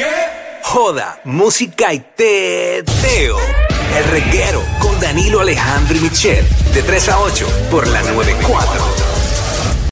Joda, 0.63 1.21
música 1.25 1.93
y 1.93 2.03
teo. 2.17 3.37
El 3.95 4.05
reguero 4.11 4.63
con 4.81 4.99
Danilo 5.01 5.41
Alejandro 5.41 5.99
y 5.99 6.01
Michel. 6.01 6.47
De 6.73 6.83
3 6.83 7.09
a 7.11 7.19
8 7.19 7.47
por 7.71 7.87
la 7.87 8.01
94. 8.01 9.14